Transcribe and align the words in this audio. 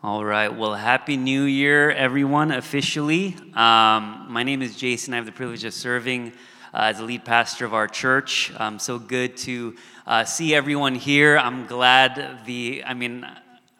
All 0.00 0.24
right. 0.24 0.46
Well, 0.46 0.74
Happy 0.74 1.16
New 1.16 1.42
Year, 1.42 1.90
everyone, 1.90 2.52
officially. 2.52 3.34
Um, 3.54 4.26
my 4.28 4.44
name 4.44 4.62
is 4.62 4.76
Jason. 4.76 5.12
I 5.12 5.16
have 5.16 5.26
the 5.26 5.32
privilege 5.32 5.64
of 5.64 5.74
serving 5.74 6.28
uh, 6.72 6.82
as 6.82 6.98
the 6.98 7.02
lead 7.02 7.24
pastor 7.24 7.64
of 7.64 7.74
our 7.74 7.88
church. 7.88 8.52
Um, 8.58 8.78
so 8.78 9.00
good 9.00 9.36
to 9.38 9.74
uh, 10.06 10.22
see 10.22 10.54
everyone 10.54 10.94
here. 10.94 11.36
I'm 11.36 11.66
glad 11.66 12.46
the, 12.46 12.84
I 12.86 12.94
mean, 12.94 13.26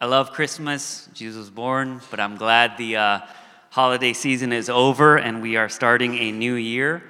I 0.01 0.07
love 0.07 0.33
Christmas. 0.33 1.07
Jesus 1.13 1.39
was 1.39 1.49
born, 1.49 2.01
but 2.11 2.19
I'm 2.19 2.35
glad 2.35 2.77
the 2.77 2.97
uh, 2.97 3.19
holiday 3.69 4.11
season 4.11 4.51
is 4.51 4.69
over 4.69 5.15
and 5.15 5.41
we 5.41 5.55
are 5.55 5.69
starting 5.69 6.15
a 6.17 6.33
new 6.33 6.55
year. 6.55 7.01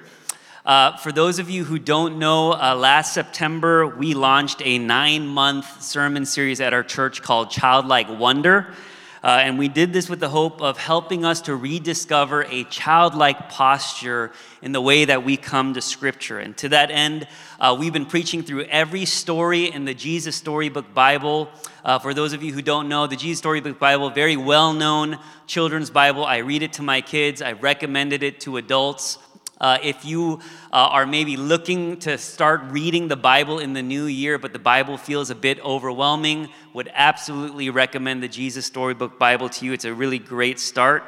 Uh, 0.64 0.96
for 0.98 1.10
those 1.10 1.40
of 1.40 1.50
you 1.50 1.64
who 1.64 1.80
don't 1.80 2.20
know, 2.20 2.52
uh, 2.52 2.76
last 2.76 3.12
September 3.12 3.88
we 3.88 4.14
launched 4.14 4.62
a 4.64 4.78
nine 4.78 5.26
month 5.26 5.82
sermon 5.82 6.24
series 6.24 6.60
at 6.60 6.72
our 6.72 6.84
church 6.84 7.22
called 7.22 7.50
Childlike 7.50 8.08
Wonder. 8.08 8.72
Uh, 9.22 9.40
and 9.42 9.58
we 9.58 9.68
did 9.68 9.92
this 9.92 10.08
with 10.08 10.18
the 10.18 10.28
hope 10.28 10.62
of 10.62 10.78
helping 10.78 11.24
us 11.24 11.42
to 11.42 11.54
rediscover 11.54 12.44
a 12.44 12.64
childlike 12.64 13.50
posture 13.50 14.32
in 14.62 14.72
the 14.72 14.80
way 14.80 15.04
that 15.04 15.24
we 15.24 15.36
come 15.36 15.74
to 15.74 15.80
Scripture. 15.82 16.38
And 16.38 16.56
to 16.58 16.70
that 16.70 16.90
end, 16.90 17.28
uh, 17.58 17.76
we've 17.78 17.92
been 17.92 18.06
preaching 18.06 18.42
through 18.42 18.64
every 18.64 19.04
story 19.04 19.70
in 19.70 19.84
the 19.84 19.92
Jesus 19.92 20.36
Storybook 20.36 20.94
Bible. 20.94 21.50
Uh, 21.84 21.98
for 21.98 22.14
those 22.14 22.32
of 22.32 22.42
you 22.42 22.52
who 22.52 22.62
don't 22.62 22.88
know, 22.88 23.06
the 23.06 23.16
Jesus 23.16 23.38
Storybook 23.38 23.78
Bible, 23.78 24.08
very 24.08 24.38
well 24.38 24.72
known 24.72 25.18
children's 25.46 25.90
Bible. 25.90 26.24
I 26.24 26.38
read 26.38 26.62
it 26.62 26.74
to 26.74 26.82
my 26.82 27.02
kids, 27.02 27.42
I 27.42 27.52
recommended 27.52 28.22
it 28.22 28.40
to 28.40 28.56
adults. 28.56 29.18
Uh, 29.60 29.76
if 29.82 30.06
you 30.06 30.40
uh, 30.72 30.88
are 30.90 31.06
maybe 31.06 31.36
looking 31.36 31.98
to 31.98 32.16
start 32.16 32.62
reading 32.70 33.08
the 33.08 33.16
Bible 33.16 33.58
in 33.58 33.74
the 33.74 33.82
new 33.82 34.06
year, 34.06 34.38
but 34.38 34.54
the 34.54 34.58
Bible 34.58 34.96
feels 34.96 35.28
a 35.28 35.34
bit 35.34 35.62
overwhelming, 35.62 36.48
would 36.72 36.90
absolutely 36.94 37.68
recommend 37.68 38.22
the 38.22 38.28
Jesus 38.28 38.64
Storybook 38.64 39.18
Bible 39.18 39.50
to 39.50 39.66
you. 39.66 39.74
It's 39.74 39.84
a 39.84 39.92
really 39.92 40.18
great 40.18 40.58
start. 40.58 41.04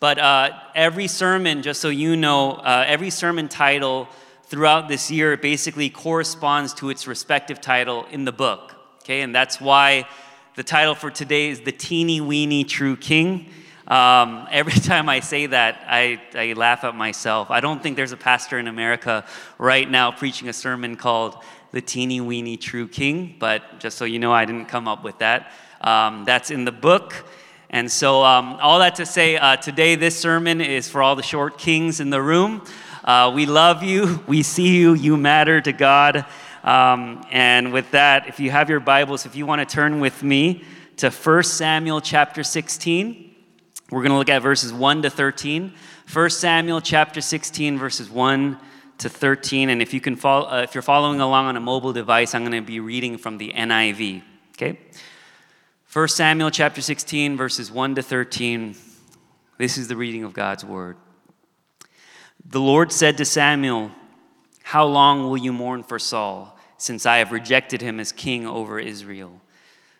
But 0.00 0.18
uh, 0.18 0.50
every 0.74 1.06
sermon, 1.06 1.62
just 1.62 1.80
so 1.80 1.88
you 1.88 2.16
know, 2.16 2.54
uh, 2.54 2.84
every 2.86 3.10
sermon 3.10 3.48
title 3.48 4.08
throughout 4.44 4.88
this 4.88 5.10
year 5.10 5.36
basically 5.36 5.88
corresponds 5.88 6.74
to 6.74 6.90
its 6.90 7.06
respective 7.06 7.60
title 7.60 8.04
in 8.10 8.24
the 8.24 8.32
book. 8.32 8.74
Okay, 9.02 9.20
and 9.20 9.32
that's 9.32 9.60
why 9.60 10.08
the 10.56 10.64
title 10.64 10.96
for 10.96 11.10
today 11.10 11.50
is 11.50 11.60
The 11.60 11.70
Teeny 11.70 12.20
Weeny 12.20 12.64
True 12.64 12.96
King. 12.96 13.48
Um, 13.88 14.48
every 14.50 14.72
time 14.72 15.08
I 15.08 15.20
say 15.20 15.46
that, 15.46 15.82
I, 15.86 16.20
I 16.34 16.52
laugh 16.54 16.84
at 16.84 16.94
myself. 16.94 17.50
I 17.50 17.60
don't 17.60 17.82
think 17.82 17.96
there's 17.96 18.12
a 18.12 18.16
pastor 18.16 18.58
in 18.58 18.68
America 18.68 19.24
right 19.58 19.88
now 19.88 20.10
preaching 20.10 20.48
a 20.48 20.52
sermon 20.52 20.96
called 20.96 21.36
The 21.72 21.80
Teeny 21.80 22.20
Weeny 22.20 22.56
True 22.56 22.88
King, 22.88 23.36
but 23.38 23.80
just 23.80 23.96
so 23.98 24.04
you 24.04 24.18
know, 24.18 24.32
I 24.32 24.44
didn't 24.44 24.66
come 24.66 24.88
up 24.88 25.04
with 25.04 25.18
that. 25.18 25.52
Um, 25.80 26.24
that's 26.24 26.50
in 26.50 26.64
the 26.64 26.72
book. 26.72 27.26
And 27.68 27.90
so, 27.90 28.24
um, 28.24 28.58
all 28.60 28.78
that 28.78 28.94
to 28.96 29.06
say, 29.06 29.36
uh, 29.36 29.56
today 29.56 29.96
this 29.96 30.18
sermon 30.18 30.60
is 30.60 30.88
for 30.88 31.02
all 31.02 31.16
the 31.16 31.22
short 31.22 31.58
kings 31.58 32.00
in 32.00 32.10
the 32.10 32.22
room. 32.22 32.62
Uh, 33.04 33.32
we 33.34 33.46
love 33.46 33.82
you, 33.82 34.22
we 34.26 34.42
see 34.42 34.76
you, 34.76 34.94
you 34.94 35.16
matter 35.16 35.60
to 35.60 35.72
God. 35.72 36.24
Um, 36.64 37.24
and 37.30 37.72
with 37.72 37.90
that, 37.92 38.26
if 38.26 38.40
you 38.40 38.50
have 38.50 38.68
your 38.68 38.80
Bibles, 38.80 39.26
if 39.26 39.36
you 39.36 39.46
want 39.46 39.68
to 39.68 39.72
turn 39.72 40.00
with 40.00 40.22
me 40.22 40.64
to 40.96 41.10
1 41.10 41.42
Samuel 41.44 42.00
chapter 42.00 42.42
16. 42.42 43.25
We're 43.90 44.02
going 44.02 44.10
to 44.12 44.18
look 44.18 44.28
at 44.28 44.42
verses 44.42 44.72
1 44.72 45.02
to 45.02 45.10
13. 45.10 45.72
1 46.12 46.30
Samuel 46.30 46.80
chapter 46.80 47.20
16, 47.20 47.78
verses 47.78 48.10
1 48.10 48.58
to 48.98 49.08
13. 49.08 49.70
And 49.70 49.80
if, 49.80 49.94
you 49.94 50.00
can 50.00 50.16
follow, 50.16 50.48
uh, 50.48 50.62
if 50.62 50.74
you're 50.74 50.82
following 50.82 51.20
along 51.20 51.46
on 51.46 51.56
a 51.56 51.60
mobile 51.60 51.92
device, 51.92 52.34
I'm 52.34 52.42
going 52.42 52.60
to 52.60 52.66
be 52.66 52.80
reading 52.80 53.16
from 53.16 53.38
the 53.38 53.52
NIV. 53.52 54.22
Okay? 54.56 54.78
1 55.92 56.08
Samuel 56.08 56.50
chapter 56.50 56.80
16, 56.80 57.36
verses 57.36 57.70
1 57.70 57.94
to 57.94 58.02
13. 58.02 58.74
This 59.56 59.78
is 59.78 59.86
the 59.86 59.96
reading 59.96 60.24
of 60.24 60.32
God's 60.32 60.64
word. 60.64 60.96
The 62.44 62.60
Lord 62.60 62.90
said 62.90 63.16
to 63.18 63.24
Samuel, 63.24 63.92
How 64.64 64.84
long 64.84 65.24
will 65.24 65.36
you 65.36 65.52
mourn 65.52 65.84
for 65.84 66.00
Saul, 66.00 66.58
since 66.76 67.06
I 67.06 67.18
have 67.18 67.30
rejected 67.30 67.82
him 67.82 68.00
as 68.00 68.10
king 68.10 68.48
over 68.48 68.80
Israel? 68.80 69.40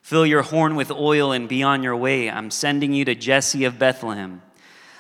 Fill 0.06 0.25
your 0.25 0.43
horn 0.43 0.77
with 0.77 0.93
oil 0.93 1.33
and 1.33 1.49
be 1.49 1.65
on 1.65 1.83
your 1.83 1.97
way. 1.97 2.31
I'm 2.31 2.53
sending 2.53 2.93
you 2.93 3.05
to 3.06 3.17
Jesse 3.17 3.65
of 3.65 3.77
Bethlehem. 3.77 4.41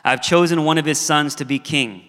I've 0.04 0.20
chosen 0.20 0.64
one 0.64 0.78
of 0.78 0.84
his 0.84 0.98
sons 0.98 1.36
to 1.36 1.44
be 1.44 1.60
king. 1.60 2.02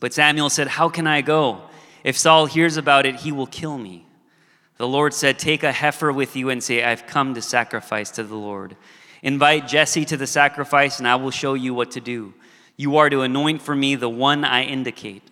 But 0.00 0.12
Samuel 0.12 0.50
said, 0.50 0.68
How 0.68 0.90
can 0.90 1.06
I 1.06 1.22
go? 1.22 1.62
If 2.04 2.18
Saul 2.18 2.44
hears 2.44 2.76
about 2.76 3.06
it, 3.06 3.14
he 3.14 3.32
will 3.32 3.46
kill 3.46 3.78
me. 3.78 4.06
The 4.76 4.86
Lord 4.86 5.14
said, 5.14 5.38
Take 5.38 5.62
a 5.62 5.72
heifer 5.72 6.12
with 6.12 6.36
you 6.36 6.50
and 6.50 6.62
say, 6.62 6.84
I've 6.84 7.06
come 7.06 7.32
to 7.32 7.40
sacrifice 7.40 8.10
to 8.10 8.22
the 8.22 8.36
Lord. 8.36 8.76
Invite 9.22 9.66
Jesse 9.66 10.04
to 10.04 10.18
the 10.18 10.26
sacrifice, 10.26 10.98
and 10.98 11.08
I 11.08 11.16
will 11.16 11.30
show 11.30 11.54
you 11.54 11.72
what 11.72 11.90
to 11.92 12.02
do. 12.02 12.34
You 12.76 12.98
are 12.98 13.08
to 13.08 13.22
anoint 13.22 13.62
for 13.62 13.74
me 13.74 13.94
the 13.94 14.10
one 14.10 14.44
I 14.44 14.64
indicate. 14.64 15.22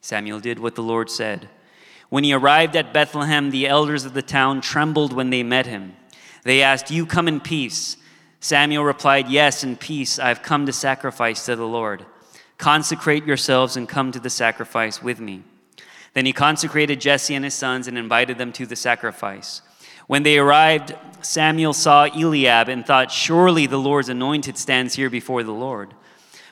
Samuel 0.00 0.40
did 0.40 0.58
what 0.58 0.76
the 0.76 0.82
Lord 0.82 1.10
said. 1.10 1.50
When 2.08 2.24
he 2.24 2.32
arrived 2.32 2.74
at 2.74 2.94
Bethlehem, 2.94 3.50
the 3.50 3.68
elders 3.68 4.06
of 4.06 4.14
the 4.14 4.22
town 4.22 4.62
trembled 4.62 5.12
when 5.12 5.28
they 5.28 5.42
met 5.42 5.66
him. 5.66 5.96
They 6.42 6.62
asked, 6.62 6.90
You 6.90 7.06
come 7.06 7.28
in 7.28 7.40
peace. 7.40 7.96
Samuel 8.40 8.84
replied, 8.84 9.28
Yes, 9.28 9.62
in 9.62 9.76
peace. 9.76 10.18
I've 10.18 10.42
come 10.42 10.66
to 10.66 10.72
sacrifice 10.72 11.46
to 11.46 11.56
the 11.56 11.66
Lord. 11.66 12.04
Consecrate 12.58 13.24
yourselves 13.24 13.76
and 13.76 13.88
come 13.88 14.12
to 14.12 14.20
the 14.20 14.30
sacrifice 14.30 15.02
with 15.02 15.20
me. 15.20 15.42
Then 16.14 16.26
he 16.26 16.32
consecrated 16.32 17.00
Jesse 17.00 17.34
and 17.34 17.44
his 17.44 17.54
sons 17.54 17.88
and 17.88 17.96
invited 17.96 18.38
them 18.38 18.52
to 18.52 18.66
the 18.66 18.76
sacrifice. 18.76 19.62
When 20.06 20.24
they 20.24 20.38
arrived, 20.38 20.94
Samuel 21.22 21.72
saw 21.72 22.04
Eliab 22.04 22.68
and 22.68 22.84
thought, 22.84 23.10
Surely 23.10 23.66
the 23.66 23.78
Lord's 23.78 24.08
anointed 24.08 24.58
stands 24.58 24.94
here 24.94 25.08
before 25.08 25.42
the 25.42 25.52
Lord. 25.52 25.94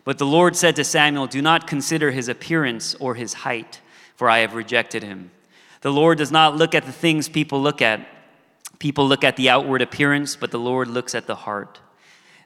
But 0.04 0.18
the 0.18 0.26
Lord 0.26 0.56
said 0.56 0.76
to 0.76 0.84
Samuel, 0.84 1.26
Do 1.26 1.42
not 1.42 1.66
consider 1.66 2.10
his 2.10 2.28
appearance 2.28 2.94
or 2.94 3.16
his 3.16 3.34
height, 3.34 3.80
for 4.14 4.30
I 4.30 4.38
have 4.38 4.54
rejected 4.54 5.02
him. 5.02 5.30
The 5.82 5.92
Lord 5.92 6.18
does 6.18 6.32
not 6.32 6.56
look 6.56 6.74
at 6.74 6.86
the 6.86 6.92
things 6.92 7.28
people 7.28 7.60
look 7.60 7.82
at. 7.82 8.06
People 8.80 9.06
look 9.06 9.22
at 9.22 9.36
the 9.36 9.48
outward 9.48 9.82
appearance, 9.82 10.34
but 10.34 10.50
the 10.50 10.58
Lord 10.58 10.88
looks 10.88 11.14
at 11.14 11.28
the 11.28 11.36
heart. 11.36 11.78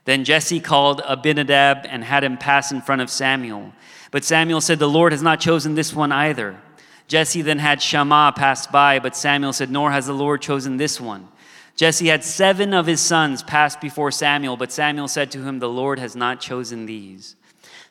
Then 0.03 0.23
Jesse 0.23 0.59
called 0.59 1.01
Abinadab 1.03 1.87
and 1.89 2.03
had 2.03 2.23
him 2.23 2.37
pass 2.37 2.71
in 2.71 2.81
front 2.81 3.01
of 3.01 3.09
Samuel. 3.09 3.73
But 4.11 4.23
Samuel 4.23 4.61
said, 4.61 4.77
The 4.77 4.87
Lord 4.87 5.13
has 5.13 5.23
not 5.23 5.39
chosen 5.39 5.73
this 5.73 5.93
one 5.93 6.11
either. 6.11 6.61
Jesse 7.07 7.41
then 7.41 7.59
had 7.59 7.81
Shammah 7.81 8.33
pass 8.35 8.67
by, 8.67 8.99
but 8.99 9.15
Samuel 9.15 9.53
said, 9.53 9.71
Nor 9.71 9.91
has 9.91 10.05
the 10.05 10.13
Lord 10.13 10.41
chosen 10.41 10.77
this 10.77 11.01
one. 11.01 11.29
Jesse 11.75 12.07
had 12.07 12.23
seven 12.23 12.73
of 12.73 12.85
his 12.85 13.01
sons 13.01 13.41
pass 13.41 13.75
before 13.75 14.11
Samuel, 14.11 14.57
but 14.57 14.71
Samuel 14.71 15.07
said 15.07 15.31
to 15.31 15.43
him, 15.43 15.59
The 15.59 15.69
Lord 15.69 15.99
has 15.99 16.15
not 16.15 16.39
chosen 16.39 16.85
these. 16.85 17.35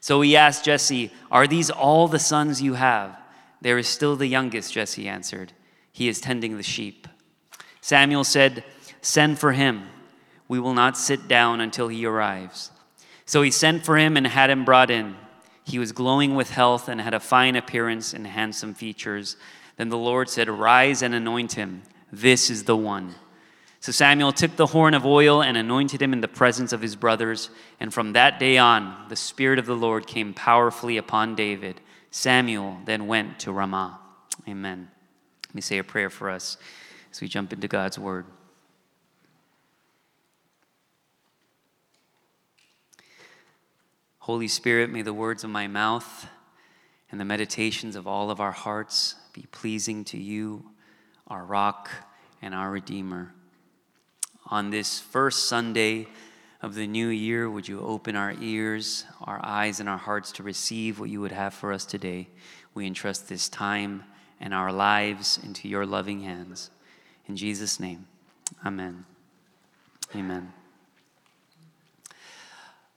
So 0.01 0.21
he 0.21 0.37
asked 0.37 0.67
Jesse, 0.67 1.11
Are 1.31 1.47
these 1.47 1.71
all 1.71 2.09
the 2.09 2.19
sons 2.19 2.61
you 2.61 2.75
have? 2.75 3.19
There 3.63 3.79
is 3.79 3.89
still 3.89 4.17
the 4.17 4.27
youngest, 4.27 4.75
Jesse 4.75 5.09
answered. 5.09 5.53
He 5.91 6.09
is 6.09 6.21
tending 6.21 6.57
the 6.59 6.63
sheep. 6.63 7.09
Samuel 7.85 8.25
said, 8.25 8.65
Send 9.03 9.39
for 9.39 9.53
him. 9.53 9.83
We 10.49 10.59
will 10.59 10.73
not 10.73 10.97
sit 10.97 11.29
down 11.29 11.61
until 11.61 11.89
he 11.89 12.07
arrives. 12.07 12.71
So 13.27 13.43
he 13.43 13.51
sent 13.51 13.85
for 13.85 13.99
him 13.99 14.17
and 14.17 14.27
had 14.27 14.49
him 14.49 14.65
brought 14.65 14.91
in. 14.91 15.17
He 15.65 15.79
was 15.79 15.93
glowing 15.93 16.35
with 16.35 16.49
health 16.49 16.89
and 16.89 16.99
had 16.99 17.13
a 17.13 17.21
fine 17.21 17.57
appearance 17.57 18.15
and 18.15 18.27
handsome 18.27 18.73
features. 18.73 19.37
Then 19.77 19.91
the 19.91 19.99
Lord 19.99 20.31
said, 20.31 20.49
Rise 20.49 21.03
and 21.03 21.15
anoint 21.15 21.53
him. 21.53 21.83
This 22.11 22.49
is 22.49 22.65
the 22.65 22.75
one. 22.75 23.17
So 23.81 23.93
Samuel 23.93 24.33
took 24.33 24.57
the 24.57 24.69
horn 24.69 24.95
of 24.95 25.05
oil 25.05 25.43
and 25.43 25.59
anointed 25.59 26.01
him 26.01 26.15
in 26.15 26.23
the 26.23 26.27
presence 26.27 26.73
of 26.73 26.81
his 26.81 26.97
brothers. 26.97 27.51
And 27.81 27.93
from 27.93 28.15
that 28.15 28.39
day 28.39 28.57
on, 28.57 29.11
the 29.11 29.17
Spirit 29.17 29.59
of 29.59 29.67
the 29.67 29.77
Lord 29.77 30.07
came 30.07 30.33
powerfully 30.33 30.97
upon 30.97 31.35
David. 31.35 31.83
Samuel 32.11 32.79
then 32.87 33.07
went 33.07 33.41
to 33.41 33.53
Ramah. 33.53 34.01
Amen. 34.49 34.89
Let 35.49 35.55
me 35.55 35.61
say 35.61 35.77
a 35.77 35.85
prayer 35.85 36.09
for 36.09 36.31
us 36.31 36.57
as 37.15 37.21
we 37.21 37.29
jump 37.29 37.53
into 37.53 37.69
God's 37.69 37.97
Word. 37.97 38.27
Holy 44.19 44.49
Spirit, 44.49 44.91
may 44.91 45.03
the 45.03 45.15
words 45.15 45.45
of 45.45 45.51
my 45.51 45.69
mouth 45.69 46.27
and 47.13 47.21
the 47.21 47.25
meditations 47.25 47.95
of 47.95 48.09
all 48.09 48.33
of 48.33 48.41
our 48.41 48.51
hearts 48.51 49.15
be 49.33 49.45
pleasing 49.53 50.03
to 50.07 50.19
you, 50.19 50.65
our 51.29 51.45
rock 51.45 51.89
and 52.43 52.53
our 52.53 52.73
Redeemer. 52.73 53.33
On 54.47 54.71
this 54.71 54.99
first 54.99 55.45
Sunday 55.45 56.09
of 56.63 56.75
the 56.75 56.89
new 56.89 57.07
year, 57.11 57.49
would 57.49 57.69
you 57.69 57.79
open 57.79 58.17
our 58.17 58.35
ears, 58.41 59.05
our 59.21 59.39
eyes, 59.45 59.79
and 59.79 59.89
our 59.89 59.99
hearts 59.99 60.33
to 60.33 60.43
receive 60.43 60.99
what 60.99 61.11
you 61.11 61.21
would 61.21 61.31
have 61.31 61.55
for 61.55 61.73
us 61.73 61.85
today? 61.85 62.27
We 62.75 62.89
entrust 62.89 63.29
this 63.29 63.49
time 63.49 64.03
and 64.41 64.53
our 64.53 64.73
lives 64.73 65.39
into 65.45 65.69
your 65.69 65.87
loving 65.87 66.23
hands. 66.23 66.71
In 67.27 67.37
Jesus' 67.37 67.81
name, 67.81 68.07
amen. 68.65 69.07
Amen. 70.15 70.53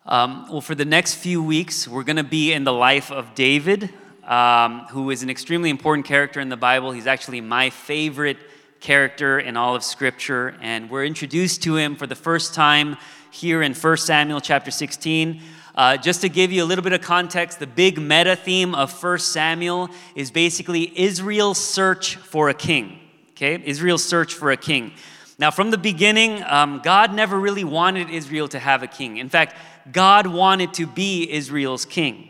Um, 0.06 0.48
well, 0.50 0.62
for 0.62 0.76
the 0.76 0.86
next 0.86 1.16
few 1.16 1.42
weeks, 1.42 1.88
we're 1.88 2.04
going 2.04 2.18
to 2.18 2.24
be 2.24 2.52
in 2.52 2.64
the 2.64 2.74
life 2.74 3.12
of 3.12 3.36
David, 3.36 3.90
um, 4.26 4.82
who 4.90 5.10
is 5.12 5.24
an 5.24 5.30
extremely 5.30 5.70
important 5.70 6.06
character 6.06 6.40
in 6.40 6.50
the 6.50 6.58
Bible. 6.58 6.92
He's 6.92 7.08
actually 7.08 7.42
my 7.42 7.70
favorite 7.70 8.38
character 8.80 9.40
in 9.40 9.58
all 9.58 9.76
of 9.76 9.84
Scripture, 9.84 10.56
and 10.62 10.90
we're 10.90 11.06
introduced 11.06 11.64
to 11.64 11.78
him 11.78 11.96
for 11.96 12.06
the 12.06 12.16
first 12.16 12.54
time 12.54 12.98
here 13.32 13.62
in 13.62 13.74
1 13.74 13.98
Samuel 13.98 14.42
chapter 14.42 14.72
16. 14.72 15.42
Uh, 15.74 15.96
just 15.96 16.22
to 16.22 16.30
give 16.30 16.52
you 16.52 16.64
a 16.64 16.66
little 16.66 16.84
bit 16.84 16.94
of 16.94 17.02
context, 17.02 17.60
the 17.60 17.68
big 17.68 17.98
meta 17.98 18.36
theme 18.36 18.76
of 18.76 18.92
1 19.02 19.20
Samuel 19.20 19.90
is 20.16 20.32
basically 20.32 20.92
Israel's 21.00 21.60
search 21.60 22.18
for 22.18 22.50
a 22.50 22.54
king. 22.54 23.00
Okay? 23.38 23.62
Israel's 23.64 24.04
search 24.04 24.34
for 24.34 24.52
a 24.52 24.58
king. 24.58 24.94
Now, 25.38 25.52
from 25.52 25.70
the 25.70 25.78
beginning, 25.78 26.44
um, 26.44 26.82
God 26.84 27.14
never 27.14 27.40
really 27.40 27.64
wanted 27.64 28.10
Israel 28.10 28.48
to 28.48 28.60
have 28.60 28.82
a 28.82 28.88
king. 28.88 29.18
In 29.18 29.30
fact, 29.30 29.56
God 29.92 30.26
wanted 30.26 30.74
to 30.76 30.88
be 30.88 31.32
Israel's 31.32 31.86
king. 31.86 32.30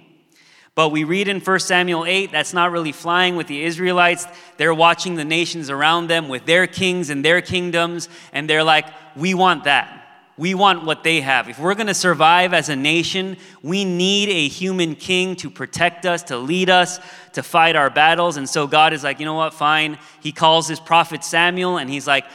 But 0.76 0.90
we 0.90 1.06
read 1.06 1.30
in 1.30 1.40
1 1.40 1.60
Samuel 1.60 2.06
8, 2.06 2.32
that's 2.32 2.54
not 2.54 2.72
really 2.72 2.92
flying 2.92 3.38
with 3.38 3.48
the 3.48 3.64
Israelites. 3.64 4.28
They're 4.58 4.74
watching 4.74 5.16
the 5.16 5.26
nations 5.26 5.70
around 5.70 6.08
them 6.08 6.28
with 6.28 6.46
their 6.46 6.68
kings 6.68 7.10
and 7.10 7.24
their 7.24 7.42
kingdoms, 7.42 8.10
and 8.34 8.48
they're 8.50 8.64
like, 8.64 8.86
we 9.16 9.34
want 9.34 9.64
that. 9.64 10.07
We 10.38 10.54
want 10.54 10.86
what 10.86 11.04
they 11.04 11.22
have. 11.22 11.50
If 11.50 11.58
we're 11.58 11.74
going 11.74 11.88
to 11.88 11.96
survive 11.96 12.54
as 12.54 12.70
a 12.70 12.76
nation, 12.76 13.38
we 13.64 13.84
need 13.84 14.30
a 14.30 14.48
human 14.48 14.96
king 14.96 15.36
to 15.38 15.50
protect 15.50 16.06
us, 16.06 16.22
to 16.24 16.38
lead 16.38 16.70
us, 16.70 17.00
to 17.34 17.42
fight 17.42 17.76
our 17.76 17.90
battles. 17.90 18.38
And 18.38 18.48
so 18.48 18.68
God 18.68 18.94
is 18.94 19.04
like, 19.04 19.20
you 19.20 19.26
know 19.26 19.34
what, 19.34 19.54
fine. 19.56 19.98
He 20.22 20.32
calls 20.32 20.68
his 20.68 20.80
prophet 20.80 21.24
Samuel 21.24 21.78
and 21.78 21.90
he's 21.90 22.06
like, 22.06 22.26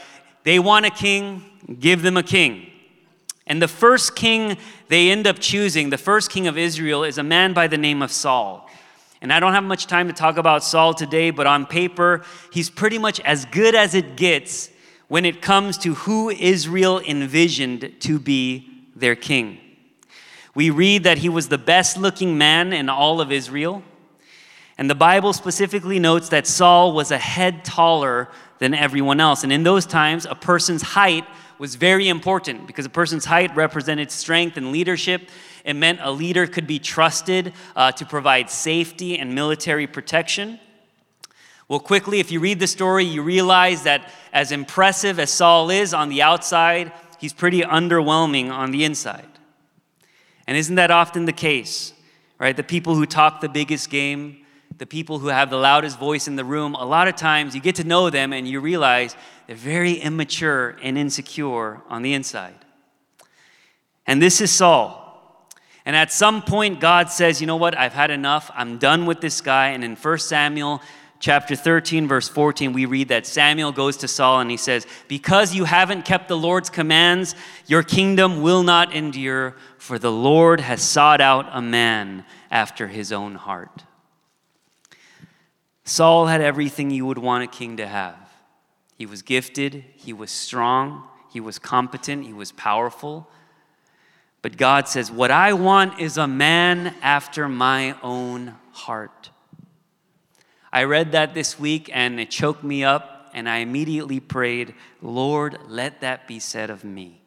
they 0.43 0.59
want 0.59 0.85
a 0.85 0.91
king, 0.91 1.45
give 1.79 2.03
them 2.03 2.17
a 2.17 2.25
king. 2.25 2.69
And 3.47 3.63
the 3.63 3.69
first 3.69 4.17
king 4.17 4.57
they 4.89 5.11
end 5.11 5.29
up 5.29 5.39
choosing, 5.39 5.91
the 5.91 5.99
first 5.99 6.31
king 6.31 6.49
of 6.49 6.59
Israel, 6.59 7.05
is 7.05 7.19
a 7.19 7.23
man 7.23 7.53
by 7.53 7.69
the 7.69 7.79
name 7.79 8.03
of 8.03 8.11
Saul. 8.11 8.69
And 9.21 9.33
I 9.33 9.39
don't 9.39 9.53
have 9.53 9.63
much 9.63 9.87
time 9.87 10.09
to 10.09 10.13
talk 10.13 10.37
about 10.37 10.65
Saul 10.65 10.93
today, 10.95 11.31
but 11.31 11.47
on 11.47 11.67
paper, 11.67 12.25
he's 12.53 12.69
pretty 12.69 12.99
much 12.99 13.21
as 13.21 13.45
good 13.47 13.77
as 13.77 13.95
it 13.95 14.17
gets 14.17 14.72
when 15.13 15.27
it 15.27 15.43
comes 15.43 15.77
to 15.77 15.93
who 15.93 16.31
Israel 16.31 16.99
envisioned 16.99 17.93
to 18.01 18.19
be 18.19 18.67
their 18.97 19.15
king. 19.15 19.59
We 20.55 20.71
read 20.71 21.05
that 21.05 21.19
he 21.19 21.29
was 21.29 21.49
the 21.49 21.59
best 21.59 21.99
looking 21.99 22.39
man 22.39 22.73
in 22.73 22.89
all 22.89 23.21
of 23.21 23.31
Israel. 23.31 23.83
And 24.79 24.89
the 24.89 24.95
Bible 24.95 25.35
specifically 25.35 25.99
notes 25.99 26.31
that 26.31 26.47
Saul 26.47 26.95
was 26.95 27.11
a 27.11 27.19
head 27.19 27.63
taller 27.63 28.31
than 28.59 28.73
everyone 28.73 29.21
else. 29.21 29.45
And 29.45 29.53
in 29.53 29.65
those 29.65 29.85
times, 29.85 30.25
a 30.25 30.35
person's 30.35 30.81
height 30.81 31.27
was 31.59 31.75
very 31.75 32.09
important 32.09 32.67
because 32.67 32.87
a 32.87 32.89
person's 32.89 33.27
height 33.27 33.55
represented 33.55 34.11
strength 34.11 34.57
and 34.57 34.73
leadership. 34.73 35.29
It 35.63 35.75
meant 35.75 35.99
a 36.01 36.11
leader 36.11 36.47
could 36.47 36.67
be 36.67 36.79
trusted 36.79 37.53
uh, 37.77 37.93
to 37.93 38.07
provide 38.07 38.49
safety 38.49 39.19
and 39.19 39.35
military 39.35 39.87
protection. 39.87 40.59
Well, 41.73 41.81
quickly, 41.81 42.21
if 42.21 42.31
you 42.31 42.39
read 42.39 42.61
the 42.61 42.67
story, 42.67 43.07
you 43.07 43.23
realize 43.23 43.85
that 43.85 44.11
as 44.31 44.53
impressive 44.53 45.19
as 45.19 45.31
Saul 45.31 45.71
is 45.71 45.95
on 45.95 46.11
the 46.11 46.21
outside, 46.21 46.93
he's 47.19 47.33
pretty 47.33 47.63
underwhelming 47.63 48.51
on 48.51 48.73
the 48.73 48.85
inside. 48.85 49.25
And 50.47 50.59
isn't 50.59 50.75
that 50.75 50.91
often 50.91 51.25
the 51.25 51.33
case? 51.33 51.95
Right? 52.39 52.55
The 52.55 52.63
people 52.63 52.95
who 52.95 53.07
talk 53.07 53.41
the 53.41 53.49
biggest 53.49 53.89
game, 53.89 54.45
the 54.77 54.85
people 54.85 55.19
who 55.19 55.29
have 55.29 55.49
the 55.49 55.57
loudest 55.57 55.99
voice 55.99 56.29
in 56.29 56.37
the 56.37 56.45
room, 56.45 56.75
a 56.75 56.85
lot 56.85 57.09
of 57.09 57.17
times 57.17 57.55
you 57.55 57.61
get 57.63 57.77
to 57.77 57.85
know 57.85 58.11
them 58.11 58.35
and 58.35 58.47
you 58.47 58.61
realize 58.61 59.17
they're 59.47 59.57
very 59.57 59.95
immature 59.95 60.77
and 60.83 60.99
insecure 60.99 61.81
on 61.89 62.03
the 62.03 62.13
inside. 62.13 62.67
And 64.07 64.21
this 64.21 64.43
is 64.43 64.51
Saul. 64.51 64.99
And 65.87 65.97
at 65.97 66.13
some 66.13 66.43
point, 66.43 66.81
God 66.81 67.09
says, 67.09 67.41
You 67.41 67.47
know 67.47 67.57
what? 67.57 67.79
I've 67.79 67.95
had 67.95 68.11
enough. 68.11 68.51
I'm 68.55 68.77
done 68.77 69.07
with 69.07 69.23
this 69.23 69.41
guy. 69.41 69.69
And 69.69 69.83
in 69.83 69.97
1 69.97 70.19
Samuel 70.19 70.83
chapter 71.23 71.55
13, 71.55 72.09
verse 72.09 72.29
14, 72.29 72.73
we 72.73 72.85
read 72.85 73.09
that 73.09 73.27
Samuel 73.27 73.71
goes 73.71 73.97
to 73.99 74.09
Saul 74.09 74.41
and 74.41 74.51
he 74.51 74.57
says, 74.57 74.87
Because 75.07 75.55
you 75.55 75.65
haven't 75.65 76.05
kept 76.05 76.27
the 76.27 76.37
Lord's 76.37 76.69
commands, 76.69 77.37
your 77.67 77.85
kingdom 77.85 78.43
will 78.43 78.65
not 78.65 78.93
endure, 78.93 79.57
for 79.79 79.99
the 79.99 80.11
Lord 80.11 80.61
has 80.61 80.83
sought 80.83 81.21
out 81.21 81.47
a 81.53 81.63
man 81.63 82.25
after 82.51 82.89
his 82.89 83.13
own 83.13 83.37
heart. 83.37 83.85
Saul 85.85 86.27
had 86.27 86.41
everything 86.41 86.91
you 86.91 87.07
would 87.07 87.19
want 87.19 87.45
a 87.45 87.47
king 87.47 87.77
to 87.77 87.87
have. 87.87 88.19
He 88.99 89.07
was 89.07 89.23
gifted, 89.23 89.85
he 89.95 90.13
was 90.13 90.31
strong, 90.31 91.05
he 91.33 91.41
was 91.41 91.59
competent, 91.59 92.27
he 92.27 92.33
was 92.33 92.51
powerful. 92.51 93.31
But 94.43 94.57
God 94.57 94.89
says, 94.89 95.11
What 95.11 95.31
I 95.31 95.53
want 95.53 96.01
is 96.01 96.19
a 96.19 96.27
man 96.27 96.97
after 97.01 97.49
my 97.49 97.97
own 98.03 98.57
heart. 98.73 99.31
I 100.73 100.85
read 100.85 101.13
that 101.13 101.35
this 101.35 101.59
week 101.59 101.91
and 101.93 102.19
it 102.19 102.31
choked 102.31 102.65
me 102.65 102.83
up, 102.83 103.31
and 103.35 103.49
I 103.49 103.59
immediately 103.59 104.21
prayed, 104.21 104.75
Lord, 105.01 105.59
let 105.69 106.01
that 106.01 106.27
be 106.27 106.39
said 106.39 106.71
of 106.71 106.83
me. 106.85 107.21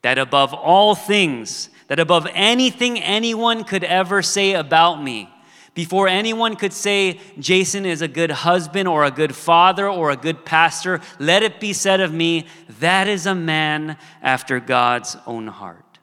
That 0.00 0.18
above 0.18 0.54
all 0.54 0.94
things, 0.94 1.68
that 1.88 2.00
above 2.00 2.26
anything 2.32 2.98
anyone 2.98 3.64
could 3.64 3.84
ever 3.84 4.22
say 4.22 4.54
about 4.54 5.02
me, 5.02 5.28
before 5.74 6.08
anyone 6.08 6.56
could 6.56 6.72
say 6.72 7.18
Jason 7.38 7.86
is 7.86 8.02
a 8.02 8.08
good 8.08 8.30
husband 8.30 8.88
or 8.88 9.04
a 9.04 9.10
good 9.10 9.34
father 9.34 9.88
or 9.88 10.10
a 10.10 10.16
good 10.16 10.44
pastor, 10.44 11.00
let 11.18 11.42
it 11.42 11.60
be 11.60 11.72
said 11.72 12.00
of 12.00 12.12
me, 12.12 12.46
that 12.80 13.08
is 13.08 13.26
a 13.26 13.34
man 13.34 13.96
after 14.20 14.60
God's 14.60 15.16
own 15.26 15.46
heart. 15.46 15.98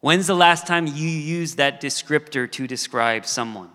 When's 0.00 0.28
the 0.28 0.36
last 0.36 0.66
time 0.66 0.86
you 0.86 1.08
used 1.08 1.56
that 1.56 1.80
descriptor 1.80 2.50
to 2.52 2.66
describe 2.68 3.26
someone? 3.26 3.70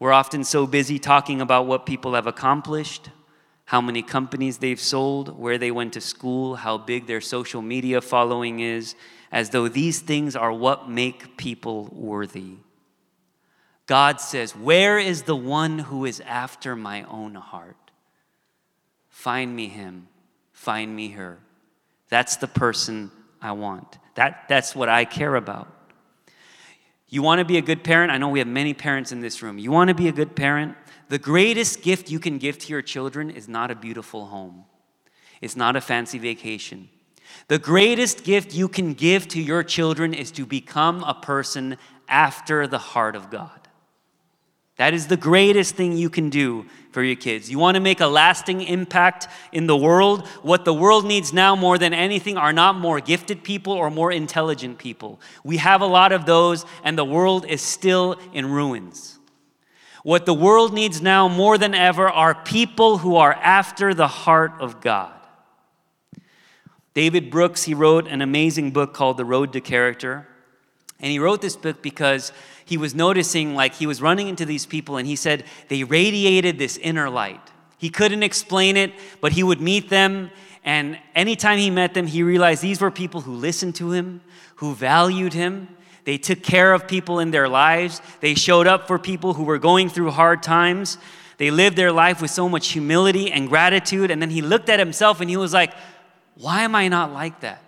We're 0.00 0.12
often 0.12 0.44
so 0.44 0.66
busy 0.66 0.98
talking 0.98 1.42
about 1.42 1.66
what 1.66 1.84
people 1.84 2.14
have 2.14 2.26
accomplished, 2.26 3.10
how 3.66 3.82
many 3.82 4.00
companies 4.00 4.56
they've 4.56 4.80
sold, 4.80 5.38
where 5.38 5.58
they 5.58 5.70
went 5.70 5.92
to 5.92 6.00
school, 6.00 6.56
how 6.56 6.78
big 6.78 7.06
their 7.06 7.20
social 7.20 7.60
media 7.60 8.00
following 8.00 8.60
is, 8.60 8.94
as 9.30 9.50
though 9.50 9.68
these 9.68 10.00
things 10.00 10.34
are 10.34 10.52
what 10.52 10.88
make 10.88 11.36
people 11.36 11.90
worthy. 11.92 12.54
God 13.84 14.22
says, 14.22 14.56
Where 14.56 14.98
is 14.98 15.24
the 15.24 15.36
one 15.36 15.78
who 15.78 16.06
is 16.06 16.20
after 16.20 16.74
my 16.74 17.02
own 17.02 17.34
heart? 17.34 17.76
Find 19.10 19.54
me 19.54 19.68
him, 19.68 20.08
find 20.50 20.96
me 20.96 21.10
her. 21.10 21.38
That's 22.08 22.36
the 22.36 22.48
person 22.48 23.10
I 23.42 23.52
want. 23.52 23.98
That, 24.14 24.46
that's 24.48 24.74
what 24.74 24.88
I 24.88 25.04
care 25.04 25.36
about. 25.36 25.79
You 27.10 27.22
want 27.22 27.40
to 27.40 27.44
be 27.44 27.58
a 27.58 27.62
good 27.62 27.82
parent? 27.82 28.12
I 28.12 28.18
know 28.18 28.28
we 28.28 28.38
have 28.38 28.48
many 28.48 28.72
parents 28.72 29.10
in 29.10 29.20
this 29.20 29.42
room. 29.42 29.58
You 29.58 29.72
want 29.72 29.88
to 29.88 29.94
be 29.94 30.08
a 30.08 30.12
good 30.12 30.36
parent? 30.36 30.76
The 31.08 31.18
greatest 31.18 31.82
gift 31.82 32.08
you 32.08 32.20
can 32.20 32.38
give 32.38 32.56
to 32.60 32.68
your 32.68 32.82
children 32.82 33.30
is 33.30 33.48
not 33.48 33.72
a 33.72 33.74
beautiful 33.74 34.26
home, 34.26 34.64
it's 35.40 35.56
not 35.56 35.76
a 35.76 35.80
fancy 35.80 36.18
vacation. 36.18 36.88
The 37.48 37.58
greatest 37.58 38.24
gift 38.24 38.54
you 38.54 38.68
can 38.68 38.94
give 38.94 39.28
to 39.28 39.40
your 39.40 39.62
children 39.62 40.14
is 40.14 40.30
to 40.32 40.44
become 40.46 41.04
a 41.04 41.14
person 41.14 41.76
after 42.08 42.66
the 42.66 42.78
heart 42.78 43.14
of 43.14 43.30
God. 43.30 43.59
That 44.76 44.94
is 44.94 45.08
the 45.08 45.16
greatest 45.16 45.74
thing 45.74 45.96
you 45.96 46.08
can 46.08 46.30
do 46.30 46.64
for 46.92 47.02
your 47.02 47.16
kids. 47.16 47.50
You 47.50 47.58
want 47.58 47.74
to 47.74 47.80
make 47.80 48.00
a 48.00 48.06
lasting 48.06 48.62
impact 48.62 49.28
in 49.52 49.66
the 49.66 49.76
world? 49.76 50.26
What 50.42 50.64
the 50.64 50.74
world 50.74 51.04
needs 51.04 51.32
now 51.32 51.54
more 51.54 51.76
than 51.76 51.92
anything 51.92 52.36
are 52.36 52.52
not 52.52 52.76
more 52.76 53.00
gifted 53.00 53.44
people 53.44 53.72
or 53.72 53.90
more 53.90 54.10
intelligent 54.10 54.78
people. 54.78 55.20
We 55.44 55.58
have 55.58 55.82
a 55.82 55.86
lot 55.86 56.12
of 56.12 56.24
those, 56.24 56.64
and 56.82 56.96
the 56.96 57.04
world 57.04 57.44
is 57.46 57.60
still 57.60 58.18
in 58.32 58.50
ruins. 58.50 59.18
What 60.02 60.24
the 60.24 60.34
world 60.34 60.72
needs 60.72 61.02
now 61.02 61.28
more 61.28 61.58
than 61.58 61.74
ever 61.74 62.08
are 62.08 62.34
people 62.34 62.98
who 62.98 63.16
are 63.16 63.34
after 63.34 63.92
the 63.92 64.08
heart 64.08 64.54
of 64.60 64.80
God. 64.80 65.12
David 66.94 67.30
Brooks, 67.30 67.64
he 67.64 67.74
wrote 67.74 68.08
an 68.08 68.22
amazing 68.22 68.70
book 68.70 68.94
called 68.94 69.16
The 69.16 69.24
Road 69.24 69.52
to 69.52 69.60
Character. 69.60 70.26
And 71.02 71.10
he 71.10 71.18
wrote 71.18 71.40
this 71.40 71.56
book 71.56 71.82
because 71.82 72.32
he 72.64 72.76
was 72.76 72.94
noticing, 72.94 73.54
like, 73.54 73.74
he 73.74 73.86
was 73.86 74.00
running 74.02 74.28
into 74.28 74.44
these 74.44 74.66
people, 74.66 74.96
and 74.96 75.06
he 75.06 75.16
said 75.16 75.44
they 75.68 75.84
radiated 75.84 76.58
this 76.58 76.76
inner 76.76 77.08
light. 77.08 77.40
He 77.78 77.90
couldn't 77.90 78.22
explain 78.22 78.76
it, 78.76 78.92
but 79.20 79.32
he 79.32 79.42
would 79.42 79.60
meet 79.60 79.88
them, 79.88 80.30
and 80.64 80.98
anytime 81.14 81.58
he 81.58 81.70
met 81.70 81.94
them, 81.94 82.06
he 82.06 82.22
realized 82.22 82.62
these 82.62 82.80
were 82.80 82.90
people 82.90 83.22
who 83.22 83.32
listened 83.32 83.74
to 83.76 83.92
him, 83.92 84.20
who 84.56 84.74
valued 84.74 85.32
him. 85.32 85.68
They 86.04 86.18
took 86.18 86.42
care 86.42 86.72
of 86.72 86.86
people 86.86 87.18
in 87.18 87.30
their 87.30 87.48
lives. 87.48 88.00
They 88.20 88.34
showed 88.34 88.66
up 88.66 88.86
for 88.86 88.98
people 88.98 89.34
who 89.34 89.44
were 89.44 89.58
going 89.58 89.88
through 89.88 90.10
hard 90.10 90.42
times. 90.42 90.98
They 91.38 91.50
lived 91.50 91.76
their 91.76 91.92
life 91.92 92.20
with 92.20 92.30
so 92.30 92.48
much 92.48 92.68
humility 92.68 93.32
and 93.32 93.48
gratitude. 93.48 94.10
And 94.10 94.20
then 94.20 94.30
he 94.30 94.42
looked 94.42 94.68
at 94.68 94.78
himself 94.78 95.20
and 95.20 95.30
he 95.30 95.36
was 95.36 95.54
like, 95.54 95.72
Why 96.34 96.62
am 96.62 96.74
I 96.74 96.88
not 96.88 97.12
like 97.12 97.40
that? 97.40 97.62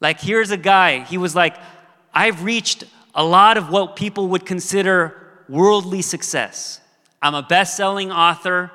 Like, 0.00 0.20
here's 0.20 0.50
a 0.50 0.58
guy, 0.58 1.00
he 1.00 1.16
was 1.16 1.34
like, 1.34 1.56
I've 2.14 2.44
reached 2.44 2.84
a 3.14 3.24
lot 3.24 3.56
of 3.56 3.70
what 3.70 3.96
people 3.96 4.28
would 4.28 4.46
consider 4.46 5.14
worldly 5.48 6.02
success. 6.02 6.80
I'm 7.20 7.34
a 7.34 7.42
best 7.42 7.76
selling 7.76 8.12
author, 8.12 8.70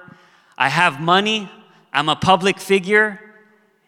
I 0.57 0.69
have 0.69 0.99
money, 0.99 1.49
I'm 1.93 2.09
a 2.09 2.15
public 2.15 2.59
figure, 2.59 3.19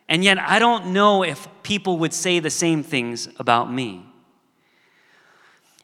and 0.08 0.24
yet 0.24 0.40
I 0.40 0.60
don't 0.60 0.94
know 0.94 1.24
if 1.24 1.48
people 1.64 1.98
would 2.00 2.14
say 2.14 2.40
the 2.40 2.50
same 2.50 2.84
things 2.84 3.28
about 3.40 3.72
me. 3.72 4.06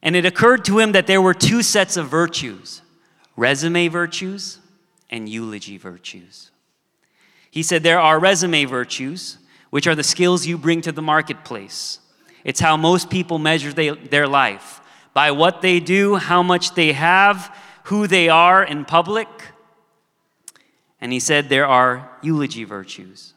And 0.01 0.15
it 0.15 0.25
occurred 0.25 0.63
to 0.65 0.79
him 0.79 0.91
that 0.93 1.07
there 1.07 1.21
were 1.21 1.33
two 1.33 1.63
sets 1.63 1.97
of 1.97 2.07
virtues 2.07 2.81
resume 3.35 3.87
virtues 3.87 4.59
and 5.09 5.29
eulogy 5.29 5.77
virtues. 5.77 6.49
He 7.51 7.63
said 7.63 7.83
there 7.83 7.99
are 7.99 8.19
resume 8.19 8.65
virtues, 8.65 9.37
which 9.69 9.87
are 9.87 9.95
the 9.95 10.03
skills 10.03 10.45
you 10.45 10.57
bring 10.57 10.81
to 10.81 10.91
the 10.91 11.01
marketplace. 11.01 11.99
It's 12.47 12.61
how 12.61 12.77
most 12.77 13.09
people 13.09 13.39
measure 13.39 13.73
they, 13.73 13.89
their 13.89 14.25
life 14.25 14.79
by 15.13 15.31
what 15.31 15.61
they 15.61 15.81
do, 15.81 16.15
how 16.15 16.41
much 16.41 16.75
they 16.75 16.93
have, 16.93 17.53
who 17.83 18.07
they 18.07 18.29
are 18.29 18.63
in 18.63 18.85
public. 18.85 19.27
And 21.01 21.11
he 21.11 21.19
said 21.19 21.49
there 21.49 21.67
are 21.67 22.09
eulogy 22.21 22.63
virtues, 22.63 23.33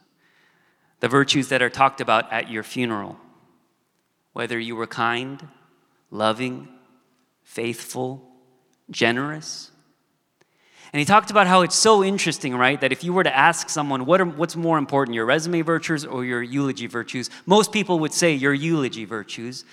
the 1.01 1.09
virtues 1.09 1.49
that 1.49 1.61
are 1.61 1.69
talked 1.69 1.99
about 1.99 2.31
at 2.31 2.49
your 2.49 2.63
funeral. 2.63 3.17
Whether 4.31 4.57
you 4.57 4.77
were 4.77 4.87
kind, 4.87 5.45
loving, 6.09 6.69
faithful, 7.43 8.25
generous. 8.89 9.70
And 10.93 10.99
he 10.99 11.05
talked 11.05 11.31
about 11.31 11.47
how 11.47 11.61
it's 11.61 11.75
so 11.75 12.03
interesting, 12.03 12.53
right? 12.53 12.79
That 12.81 12.91
if 12.91 13.03
you 13.03 13.13
were 13.13 13.23
to 13.23 13.35
ask 13.35 13.69
someone, 13.69 14.05
what 14.05 14.19
are, 14.19 14.25
what's 14.25 14.57
more 14.57 14.77
important, 14.77 15.15
your 15.15 15.25
resume 15.25 15.61
virtues 15.61 16.03
or 16.03 16.25
your 16.25 16.43
eulogy 16.43 16.87
virtues? 16.87 17.29
Most 17.45 17.71
people 17.71 17.99
would 17.99 18.13
say 18.13 18.33
your 18.33 18.53
eulogy 18.53 19.05
virtues. 19.05 19.63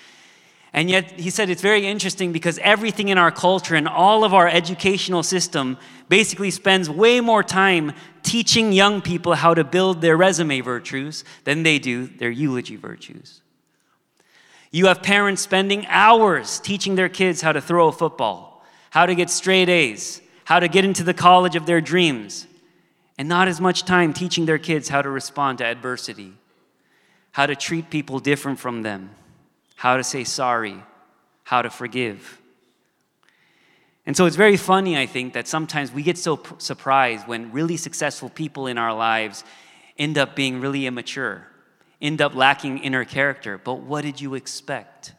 And 0.72 0.88
yet, 0.88 1.18
he 1.18 1.30
said 1.30 1.50
it's 1.50 1.62
very 1.62 1.86
interesting 1.86 2.30
because 2.30 2.58
everything 2.58 3.08
in 3.08 3.18
our 3.18 3.32
culture 3.32 3.74
and 3.74 3.88
all 3.88 4.22
of 4.22 4.32
our 4.32 4.46
educational 4.46 5.24
system 5.24 5.76
basically 6.08 6.52
spends 6.52 6.88
way 6.88 7.20
more 7.20 7.42
time 7.42 7.94
teaching 8.22 8.72
young 8.72 9.00
people 9.00 9.34
how 9.34 9.54
to 9.54 9.64
build 9.64 10.00
their 10.00 10.16
resume 10.16 10.60
virtues 10.60 11.24
than 11.44 11.64
they 11.64 11.80
do 11.80 12.06
their 12.06 12.30
eulogy 12.30 12.76
virtues. 12.76 13.40
You 14.70 14.86
have 14.86 15.02
parents 15.02 15.42
spending 15.42 15.86
hours 15.86 16.60
teaching 16.60 16.94
their 16.94 17.08
kids 17.08 17.40
how 17.40 17.52
to 17.52 17.60
throw 17.60 17.88
a 17.88 17.92
football, 17.92 18.62
how 18.90 19.06
to 19.06 19.14
get 19.14 19.30
straight 19.30 19.68
A's, 19.68 20.20
how 20.48 20.58
to 20.58 20.68
get 20.68 20.84
into 20.84 21.04
the 21.04 21.14
college 21.14 21.56
of 21.56 21.66
their 21.66 21.80
dreams, 21.80 22.46
and 23.18 23.28
not 23.28 23.48
as 23.48 23.60
much 23.60 23.84
time 23.84 24.12
teaching 24.12 24.46
their 24.46 24.58
kids 24.58 24.88
how 24.88 25.02
to 25.02 25.10
respond 25.10 25.58
to 25.58 25.64
adversity, 25.64 26.32
how 27.32 27.46
to 27.46 27.54
treat 27.54 27.90
people 27.90 28.18
different 28.18 28.58
from 28.58 28.82
them 28.82 29.10
how 29.78 29.96
to 29.96 30.02
say 30.02 30.24
sorry, 30.24 30.76
how 31.44 31.62
to 31.62 31.70
forgive. 31.70 32.40
And 34.04 34.16
so 34.16 34.26
it's 34.26 34.34
very 34.34 34.56
funny, 34.56 34.98
I 34.98 35.06
think, 35.06 35.34
that 35.34 35.46
sometimes 35.46 35.92
we 35.92 36.02
get 36.02 36.18
so 36.18 36.36
pr- 36.36 36.54
surprised 36.58 37.28
when 37.28 37.52
really 37.52 37.76
successful 37.76 38.28
people 38.28 38.66
in 38.66 38.76
our 38.76 38.92
lives 38.92 39.44
end 39.96 40.18
up 40.18 40.34
being 40.34 40.60
really 40.60 40.84
immature, 40.84 41.46
end 42.02 42.20
up 42.20 42.34
lacking 42.34 42.78
inner 42.78 43.04
character. 43.04 43.56
But 43.56 43.74
what 43.74 44.02
did 44.02 44.20
you 44.20 44.34
expect? 44.34 45.12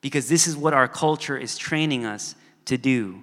Because 0.00 0.28
this 0.28 0.48
is 0.48 0.56
what 0.56 0.74
our 0.74 0.88
culture 0.88 1.38
is 1.38 1.56
training 1.56 2.04
us 2.04 2.34
to 2.64 2.76
do. 2.76 3.22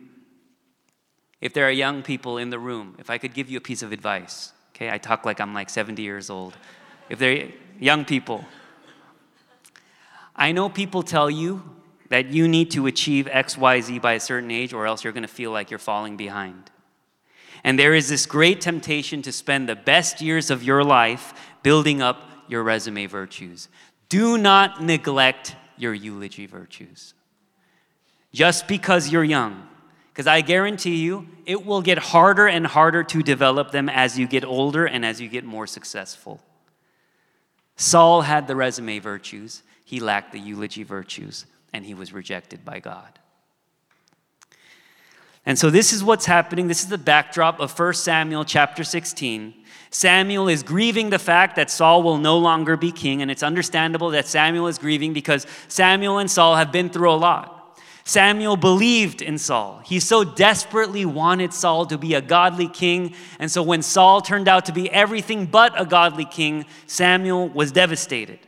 If 1.45 1.53
there 1.53 1.67
are 1.67 1.71
young 1.71 2.01
people 2.01 2.39
in 2.39 2.49
the 2.49 2.57
room, 2.57 2.95
if 2.97 3.11
I 3.11 3.19
could 3.19 3.35
give 3.35 3.51
you 3.51 3.59
a 3.59 3.61
piece 3.61 3.83
of 3.83 3.91
advice, 3.91 4.51
okay, 4.73 4.89
I 4.89 4.97
talk 4.97 5.25
like 5.25 5.39
I'm 5.39 5.53
like 5.53 5.69
70 5.69 6.01
years 6.01 6.31
old. 6.31 6.57
If 7.07 7.19
they're 7.19 7.49
young 7.79 8.03
people, 8.03 8.43
I 10.35 10.51
know 10.51 10.69
people 10.69 11.03
tell 11.03 11.29
you 11.29 11.61
that 12.09 12.29
you 12.29 12.47
need 12.47 12.71
to 12.71 12.87
achieve 12.87 13.27
XYZ 13.27 14.01
by 14.01 14.13
a 14.13 14.19
certain 14.19 14.49
age, 14.49 14.73
or 14.73 14.87
else 14.87 15.03
you're 15.03 15.13
going 15.13 15.21
to 15.21 15.27
feel 15.27 15.51
like 15.51 15.69
you're 15.69 15.77
falling 15.77 16.17
behind. 16.17 16.71
And 17.63 17.77
there 17.77 17.93
is 17.93 18.09
this 18.09 18.25
great 18.25 18.59
temptation 18.59 19.21
to 19.21 19.31
spend 19.31 19.69
the 19.69 19.75
best 19.75 20.21
years 20.21 20.49
of 20.49 20.63
your 20.63 20.83
life 20.83 21.31
building 21.61 22.01
up 22.01 22.27
your 22.47 22.63
resume 22.63 23.05
virtues. 23.05 23.69
Do 24.09 24.39
not 24.39 24.81
neglect 24.81 25.55
your 25.77 25.93
eulogy 25.93 26.47
virtues. 26.47 27.13
Just 28.33 28.67
because 28.67 29.09
you're 29.09 29.23
young, 29.23 29.64
because 30.15 30.27
I 30.27 30.39
guarantee 30.39 30.95
you, 30.95 31.27
it 31.45 31.65
will 31.65 31.81
get 31.81 31.97
harder 31.97 32.47
and 32.47 32.65
harder 32.65 33.03
to 33.03 33.21
develop 33.21 33.71
them 33.71 33.89
as 33.89 34.17
you 34.17 34.27
get 34.27 34.45
older 34.45 34.85
and 34.85 35.05
as 35.05 35.19
you 35.19 35.27
get 35.27 35.43
more 35.43 35.67
successful. 35.67 36.39
Saul 37.75 38.21
had 38.21 38.47
the 38.47 38.55
resume 38.55 38.99
virtues, 38.99 39.61
he 39.83 39.99
lacked 39.99 40.31
the 40.31 40.39
eulogy 40.39 40.83
virtues, 40.83 41.45
and 41.73 41.85
he 41.85 41.93
was 41.93 42.13
rejected 42.13 42.63
by 42.63 42.79
God. 42.79 43.19
And 45.45 45.59
so 45.59 45.69
this 45.69 45.91
is 45.91 46.01
what's 46.01 46.25
happening. 46.25 46.69
This 46.69 46.81
is 46.81 46.87
the 46.87 46.97
backdrop 46.97 47.59
of 47.59 47.77
1 47.77 47.93
Samuel 47.95 48.45
chapter 48.45 48.85
16. 48.85 49.53
Samuel 49.89 50.47
is 50.47 50.63
grieving 50.63 51.09
the 51.09 51.19
fact 51.19 51.57
that 51.57 51.69
Saul 51.69 52.03
will 52.03 52.19
no 52.19 52.37
longer 52.37 52.77
be 52.77 52.93
king, 52.93 53.21
and 53.21 53.29
it's 53.29 53.43
understandable 53.43 54.11
that 54.11 54.27
Samuel 54.27 54.67
is 54.67 54.77
grieving 54.77 55.11
because 55.11 55.45
Samuel 55.67 56.19
and 56.19 56.31
Saul 56.31 56.55
have 56.55 56.71
been 56.71 56.89
through 56.89 57.11
a 57.11 57.17
lot. 57.17 57.54
Samuel 58.07 58.55
believed 58.55 59.23
in 59.23 59.39
Saul. 59.39 59.81
He 59.83 59.99
so 59.99 60.23
desperately 60.23 61.05
wanted 61.05 61.55
Saul 61.55 61.87
to 61.87 61.97
be 61.97 62.13
a 62.13 62.21
godly 62.21 62.67
king. 62.67 63.15
And 63.39 63.51
so 63.51 63.63
when 63.63 63.81
Saul 63.81 64.21
turned 64.21 64.47
out 64.47 64.65
to 64.65 64.71
be 64.71 64.89
everything 64.91 65.47
but 65.47 65.79
a 65.79 65.85
godly 65.85 66.25
king, 66.25 66.65
Samuel 66.85 67.49
was 67.49 67.71
devastated. 67.71 68.39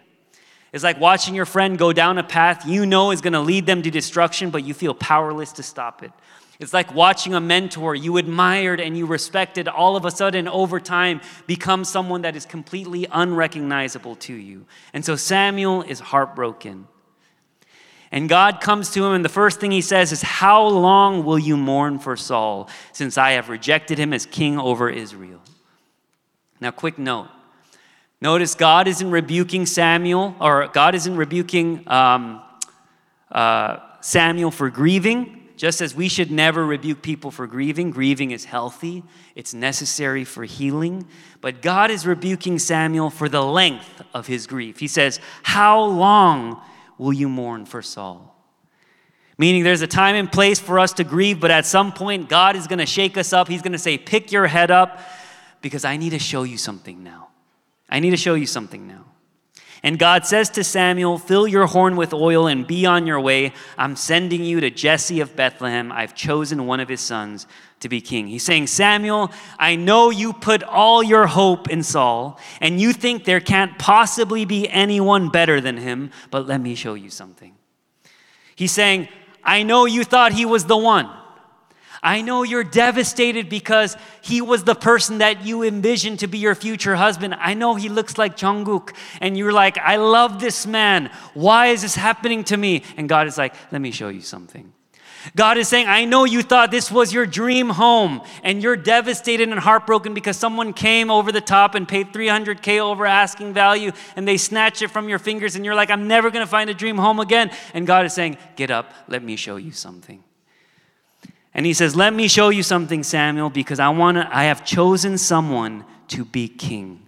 It's 0.72 0.84
like 0.84 1.00
watching 1.00 1.34
your 1.34 1.48
friend 1.48 1.76
go 1.76 1.92
down 1.92 2.20
a 2.20 2.24
path 2.24 2.68
you 2.68 2.86
know 2.86 3.10
is 3.10 3.22
going 3.22 3.34
to 3.34 3.40
lead 3.40 3.66
them 3.66 3.82
to 3.82 3.90
destruction, 3.90 4.52
but 4.52 4.64
you 4.64 4.76
feel 4.76 4.94
powerless 4.94 5.54
to 5.54 5.64
stop 5.64 6.04
it. 6.04 6.12
It's 6.60 6.74
like 6.74 6.94
watching 6.94 7.34
a 7.34 7.40
mentor 7.40 7.96
you 7.96 8.18
admired 8.18 8.80
and 8.80 8.96
you 8.96 9.08
respected 9.08 9.68
all 9.68 9.96
of 9.96 10.06
a 10.06 10.12
sudden 10.12 10.48
over 10.48 10.80
time 10.80 11.20
become 11.48 11.84
someone 11.84 12.22
that 12.22 12.36
is 12.36 12.46
completely 12.46 13.08
unrecognizable 13.12 14.18
to 14.18 14.34
you. 14.36 14.68
And 14.94 15.04
so 15.04 15.16
Samuel 15.16 15.82
is 15.82 16.00
heartbroken. 16.00 16.88
And 18.12 18.30
God 18.30 18.62
comes 18.62 18.92
to 18.92 19.06
him, 19.06 19.14
and 19.14 19.26
the 19.26 19.30
first 19.30 19.60
thing 19.60 19.72
he 19.72 19.82
says 19.82 20.12
is, 20.12 20.22
How 20.22 20.66
long 20.66 21.26
will 21.26 21.40
you 21.40 21.58
mourn 21.58 22.00
for 22.00 22.16
Saul, 22.16 22.70
since 22.94 23.18
I 23.18 23.32
have 23.32 23.50
rejected 23.50 23.98
him 23.98 24.14
as 24.14 24.26
king 24.26 24.58
over 24.58 24.90
Israel? 24.90 25.42
Now, 26.60 26.72
quick 26.72 26.98
note 26.98 27.28
Notice 28.20 28.56
God 28.56 28.88
isn't 28.88 29.12
rebuking 29.12 29.66
Samuel, 29.66 30.36
or 30.40 30.68
God 30.70 30.96
isn't 30.96 31.16
rebuking 31.16 31.88
um, 31.88 32.42
uh, 33.32 33.78
Samuel 34.02 34.50
for 34.50 34.70
grieving, 34.70 35.50
just 35.56 35.82
as 35.82 35.94
we 35.94 36.08
should 36.08 36.32
never 36.32 36.66
rebuke 36.66 37.02
people 37.02 37.30
for 37.30 37.46
grieving. 37.46 37.92
Grieving 37.92 38.32
is 38.32 38.46
healthy, 38.46 39.04
it's 39.36 39.54
necessary 39.54 40.24
for 40.24 40.46
healing. 40.46 41.06
But 41.42 41.62
God 41.62 41.92
is 41.92 42.08
rebuking 42.08 42.58
Samuel 42.58 43.12
for 43.12 43.30
the 43.30 43.44
length 43.44 44.02
of 44.14 44.26
his 44.26 44.48
grief. 44.48 44.80
He 44.80 44.88
says, 44.88 45.20
How 45.44 45.84
long 45.84 46.62
will 46.98 47.14
you 47.14 47.30
mourn 47.30 47.66
for 47.66 47.82
Saul? 47.82 48.34
Meaning 49.38 49.64
there's 49.64 49.82
a 49.82 49.88
time 49.88 50.16
and 50.16 50.32
place 50.32 50.60
for 50.60 50.80
us 50.80 50.94
to 50.94 51.04
grieve, 51.04 51.40
but 51.40 51.52
at 51.52 51.66
some 51.66 51.92
point, 51.92 52.28
God 52.28 52.56
is 52.56 52.66
going 52.66 52.80
to 52.80 52.88
shake 52.88 53.18
us 53.18 53.34
up. 53.34 53.48
He's 53.48 53.62
going 53.62 53.74
to 53.74 53.78
say, 53.78 53.98
Pick 53.98 54.32
your 54.32 54.48
head 54.48 54.72
up 54.72 55.00
because 55.62 55.86
I 55.86 55.98
need 55.98 56.12
to 56.12 56.20
show 56.20 56.44
you 56.44 56.58
something 56.58 57.04
now. 57.04 57.30
I 57.90 58.00
need 58.00 58.12
to 58.12 58.18
show 58.18 58.34
you 58.34 58.48
something 58.48 58.88
now. 58.88 59.06
And 59.84 60.00
God 60.00 60.26
says 60.26 60.50
to 60.52 60.64
Samuel, 60.64 61.18
Fill 61.18 61.48
your 61.48 61.68
horn 61.68 61.96
with 61.96 62.14
oil 62.14 62.48
and 62.48 62.66
be 62.66 62.86
on 62.86 63.06
your 63.06 63.20
way. 63.20 63.54
I'm 63.78 63.96
sending 63.96 64.44
you 64.44 64.60
to 64.60 64.70
Jesse 64.70 65.20
of 65.20 65.36
Bethlehem. 65.36 65.92
I've 65.92 66.16
chosen 66.16 66.66
one 66.66 66.80
of 66.80 66.90
his 66.90 67.02
sons 67.02 67.48
to 67.80 67.90
be 67.90 68.02
king. 68.02 68.28
He's 68.28 68.44
saying, 68.44 68.68
Samuel, 68.68 69.32
I 69.60 69.76
know 69.76 70.10
you 70.10 70.34
put 70.34 70.64
all 70.64 71.04
your 71.04 71.28
hope 71.28 71.70
in 71.70 71.84
Saul, 71.84 72.40
and 72.60 72.82
you 72.82 72.92
think 72.92 73.24
there 73.24 73.40
can't 73.40 73.78
possibly 73.78 74.46
be 74.46 74.68
anyone 74.70 75.30
better 75.30 75.62
than 75.62 75.78
him, 75.78 76.12
but 76.32 76.48
let 76.48 76.60
me 76.60 76.74
show 76.74 76.96
you 76.96 77.10
something. 77.10 77.54
He's 78.56 78.72
saying, 78.72 79.08
I 79.44 79.64
know 79.64 79.86
you 79.86 80.04
thought 80.04 80.34
he 80.34 80.46
was 80.46 80.66
the 80.66 80.78
one. 80.78 81.10
I 82.08 82.22
know 82.22 82.44
you're 82.44 82.64
devastated 82.64 83.50
because 83.50 83.98
he 84.22 84.40
was 84.40 84.64
the 84.64 84.76
person 84.76 85.18
that 85.18 85.46
you 85.46 85.64
envisioned 85.64 86.20
to 86.20 86.28
be 86.28 86.38
your 86.38 86.56
future 86.56 86.96
husband. 86.96 87.36
I 87.38 87.54
know 87.54 87.76
he 87.76 87.90
looks 87.90 88.18
like 88.18 88.38
Jungkook, 88.38 88.96
and 89.20 89.38
you're 89.38 89.52
like, 89.52 89.78
I 89.78 89.98
love 89.98 90.40
this 90.40 90.66
man. 90.66 91.12
Why 91.34 91.68
is 91.68 91.82
this 91.82 91.96
happening 91.96 92.46
to 92.46 92.56
me? 92.56 92.84
And 92.96 93.10
God 93.10 93.28
is 93.28 93.38
like, 93.38 93.54
let 93.74 93.82
me 93.82 93.92
show 93.92 94.08
you 94.08 94.22
something. 94.22 94.72
God 95.36 95.58
is 95.58 95.68
saying, 95.68 95.88
I 95.88 96.06
know 96.06 96.24
you 96.24 96.44
thought 96.44 96.72
this 96.72 96.90
was 96.90 97.12
your 97.12 97.26
dream 97.26 97.68
home, 97.72 98.22
and 98.42 98.64
you're 98.64 98.78
devastated 98.78 99.50
and 99.50 99.60
heartbroken 99.60 100.14
because 100.14 100.38
someone 100.38 100.72
came 100.72 101.12
over 101.12 101.34
the 101.34 101.42
top 101.42 101.76
and 101.76 101.86
paid 101.86 102.14
300K 102.14 102.80
over 102.80 103.06
asking 103.06 103.54
value, 103.54 103.92
and 104.16 104.26
they 104.26 104.38
snatched 104.38 104.82
it 104.82 104.92
from 104.92 105.10
your 105.10 105.20
fingers, 105.20 105.58
and 105.58 105.66
you're 105.66 105.76
like, 105.76 105.92
I'm 105.92 106.08
never 106.08 106.32
gonna 106.32 106.48
find 106.48 106.70
a 106.70 106.74
dream 106.74 106.98
home 106.98 107.20
again. 107.20 107.52
And 107.74 107.86
God 107.86 108.06
is 108.06 108.14
saying, 108.14 108.38
Get 108.56 108.72
up, 108.72 108.94
let 109.10 109.22
me 109.22 109.36
show 109.36 109.58
you 109.58 109.74
something. 109.74 110.24
And 111.58 111.66
he 111.66 111.74
says, 111.74 111.96
Let 111.96 112.14
me 112.14 112.28
show 112.28 112.50
you 112.50 112.62
something, 112.62 113.04
Samuel, 113.04 113.50
because 113.50 113.80
I, 113.80 113.90
wanna, 113.90 114.30
I 114.32 114.46
have 114.46 114.64
chosen 114.64 115.18
someone 115.18 115.84
to 116.10 116.24
be 116.24 116.48
king. 116.48 117.02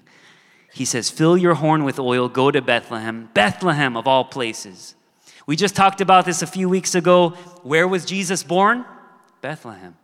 He 0.74 0.86
says, 0.86 1.10
Fill 1.10 1.38
your 1.38 1.54
horn 1.54 1.84
with 1.84 2.00
oil, 2.00 2.28
go 2.28 2.50
to 2.50 2.62
Bethlehem, 2.62 3.30
Bethlehem 3.36 3.96
of 3.96 4.08
all 4.08 4.26
places. 4.26 4.96
We 5.46 5.56
just 5.56 5.76
talked 5.76 6.02
about 6.02 6.26
this 6.26 6.42
a 6.42 6.48
few 6.48 6.68
weeks 6.68 6.96
ago. 6.96 7.30
Where 7.62 7.88
was 7.88 8.06
Jesus 8.06 8.44
born? 8.44 8.86
Bethlehem. 9.42 9.96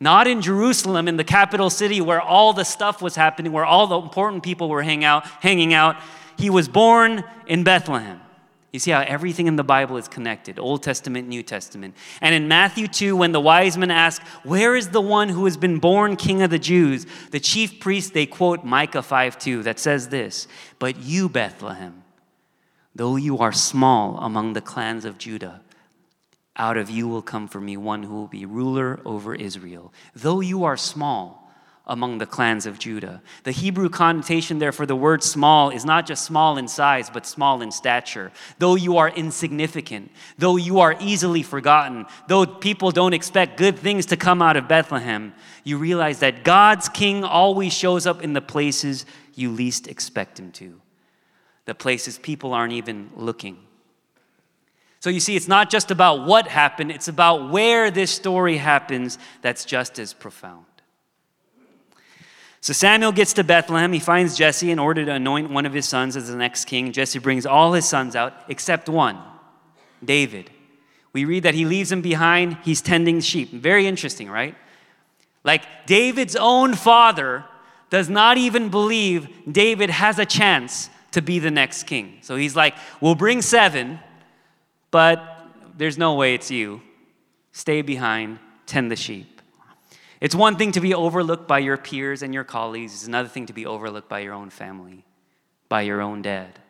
Not 0.00 0.26
in 0.26 0.42
Jerusalem, 0.42 1.06
in 1.06 1.16
the 1.16 1.24
capital 1.24 1.70
city 1.70 2.00
where 2.00 2.20
all 2.20 2.52
the 2.52 2.64
stuff 2.64 3.00
was 3.00 3.14
happening, 3.14 3.52
where 3.52 3.64
all 3.64 3.86
the 3.86 4.00
important 4.00 4.42
people 4.42 4.68
were 4.68 4.82
hang 4.82 5.04
out, 5.04 5.24
hanging 5.40 5.72
out. 5.72 5.96
He 6.36 6.50
was 6.50 6.68
born 6.68 7.22
in 7.46 7.62
Bethlehem. 7.62 8.20
You 8.72 8.78
see 8.78 8.90
how 8.90 9.02
everything 9.02 9.48
in 9.48 9.56
the 9.56 9.64
Bible 9.64 9.98
is 9.98 10.08
connected 10.08 10.58
Old 10.58 10.82
Testament, 10.82 11.28
New 11.28 11.42
Testament. 11.42 11.94
And 12.22 12.34
in 12.34 12.48
Matthew 12.48 12.88
2, 12.88 13.14
when 13.14 13.32
the 13.32 13.40
wise 13.40 13.76
men 13.76 13.90
ask, 13.90 14.22
Where 14.44 14.74
is 14.74 14.88
the 14.88 15.00
one 15.00 15.28
who 15.28 15.44
has 15.44 15.58
been 15.58 15.78
born 15.78 16.16
king 16.16 16.42
of 16.42 16.50
the 16.50 16.58
Jews? 16.58 17.06
the 17.30 17.40
chief 17.40 17.80
priests, 17.80 18.10
they 18.10 18.24
quote 18.24 18.64
Micah 18.64 19.02
5 19.02 19.38
2 19.38 19.62
that 19.64 19.78
says 19.78 20.08
this 20.08 20.48
But 20.78 20.96
you, 20.96 21.28
Bethlehem, 21.28 22.02
though 22.94 23.16
you 23.16 23.38
are 23.38 23.52
small 23.52 24.16
among 24.18 24.54
the 24.54 24.62
clans 24.62 25.04
of 25.04 25.18
Judah, 25.18 25.60
out 26.56 26.78
of 26.78 26.88
you 26.88 27.08
will 27.08 27.22
come 27.22 27.48
for 27.48 27.60
me 27.60 27.76
one 27.76 28.02
who 28.02 28.14
will 28.14 28.26
be 28.26 28.46
ruler 28.46 29.00
over 29.04 29.34
Israel. 29.34 29.92
Though 30.14 30.40
you 30.40 30.64
are 30.64 30.78
small, 30.78 31.41
among 31.86 32.18
the 32.18 32.26
clans 32.26 32.64
of 32.64 32.78
Judah. 32.78 33.20
The 33.42 33.50
Hebrew 33.50 33.88
connotation 33.88 34.58
there 34.58 34.70
for 34.70 34.86
the 34.86 34.94
word 34.94 35.22
small 35.22 35.70
is 35.70 35.84
not 35.84 36.06
just 36.06 36.24
small 36.24 36.56
in 36.56 36.68
size, 36.68 37.10
but 37.10 37.26
small 37.26 37.60
in 37.60 37.72
stature. 37.72 38.30
Though 38.58 38.76
you 38.76 38.98
are 38.98 39.08
insignificant, 39.08 40.12
though 40.38 40.56
you 40.56 40.78
are 40.78 40.94
easily 41.00 41.42
forgotten, 41.42 42.06
though 42.28 42.46
people 42.46 42.92
don't 42.92 43.14
expect 43.14 43.56
good 43.56 43.78
things 43.78 44.06
to 44.06 44.16
come 44.16 44.40
out 44.40 44.56
of 44.56 44.68
Bethlehem, 44.68 45.34
you 45.64 45.76
realize 45.76 46.20
that 46.20 46.44
God's 46.44 46.88
king 46.88 47.24
always 47.24 47.72
shows 47.72 48.06
up 48.06 48.22
in 48.22 48.32
the 48.32 48.40
places 48.40 49.04
you 49.34 49.50
least 49.50 49.88
expect 49.88 50.38
him 50.38 50.52
to, 50.52 50.80
the 51.64 51.74
places 51.74 52.18
people 52.18 52.54
aren't 52.54 52.74
even 52.74 53.10
looking. 53.16 53.58
So 55.00 55.10
you 55.10 55.18
see, 55.18 55.34
it's 55.34 55.48
not 55.48 55.68
just 55.68 55.90
about 55.90 56.26
what 56.26 56.46
happened, 56.46 56.92
it's 56.92 57.08
about 57.08 57.50
where 57.50 57.90
this 57.90 58.12
story 58.12 58.56
happens 58.56 59.18
that's 59.40 59.64
just 59.64 59.98
as 59.98 60.14
profound. 60.14 60.64
So 62.62 62.72
Samuel 62.72 63.10
gets 63.10 63.32
to 63.34 63.44
Bethlehem. 63.44 63.92
He 63.92 63.98
finds 63.98 64.36
Jesse 64.36 64.70
in 64.70 64.78
order 64.78 65.04
to 65.04 65.10
anoint 65.10 65.50
one 65.50 65.66
of 65.66 65.72
his 65.72 65.84
sons 65.84 66.16
as 66.16 66.28
the 66.28 66.36
next 66.36 66.66
king. 66.66 66.92
Jesse 66.92 67.18
brings 67.18 67.44
all 67.44 67.72
his 67.72 67.88
sons 67.88 68.14
out 68.14 68.34
except 68.48 68.88
one, 68.88 69.18
David. 70.02 70.48
We 71.12 71.24
read 71.24 71.42
that 71.42 71.54
he 71.54 71.64
leaves 71.64 71.90
him 71.90 72.02
behind. 72.02 72.56
He's 72.62 72.80
tending 72.80 73.20
sheep. 73.20 73.50
Very 73.50 73.88
interesting, 73.88 74.30
right? 74.30 74.54
Like 75.42 75.64
David's 75.86 76.36
own 76.36 76.74
father 76.74 77.44
does 77.90 78.08
not 78.08 78.38
even 78.38 78.68
believe 78.68 79.28
David 79.50 79.90
has 79.90 80.20
a 80.20 80.24
chance 80.24 80.88
to 81.10 81.20
be 81.20 81.40
the 81.40 81.50
next 81.50 81.82
king. 81.82 82.18
So 82.22 82.36
he's 82.36 82.54
like, 82.54 82.76
We'll 83.00 83.16
bring 83.16 83.42
seven, 83.42 83.98
but 84.92 85.48
there's 85.76 85.98
no 85.98 86.14
way 86.14 86.34
it's 86.34 86.50
you. 86.50 86.80
Stay 87.50 87.82
behind, 87.82 88.38
tend 88.66 88.88
the 88.88 88.96
sheep. 88.96 89.31
It's 90.22 90.36
one 90.36 90.54
thing 90.54 90.70
to 90.72 90.80
be 90.80 90.94
overlooked 90.94 91.48
by 91.48 91.58
your 91.58 91.76
peers 91.76 92.22
and 92.22 92.32
your 92.32 92.44
colleagues, 92.44 92.94
it's 92.94 93.08
another 93.08 93.28
thing 93.28 93.46
to 93.46 93.52
be 93.52 93.66
overlooked 93.66 94.08
by 94.08 94.20
your 94.20 94.34
own 94.34 94.50
family, 94.50 95.04
by 95.68 95.82
your 95.82 96.00
own 96.00 96.22
dad. 96.22 96.60